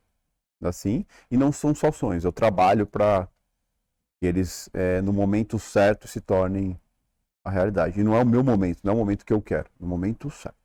[0.63, 2.25] Assim, e não são só sonhos.
[2.25, 3.27] Eu trabalho para
[4.23, 6.79] que eles, é, no momento certo, se tornem
[7.43, 7.99] a realidade.
[7.99, 10.29] E não é o meu momento, não é o momento que eu quero, no momento
[10.29, 10.62] certo.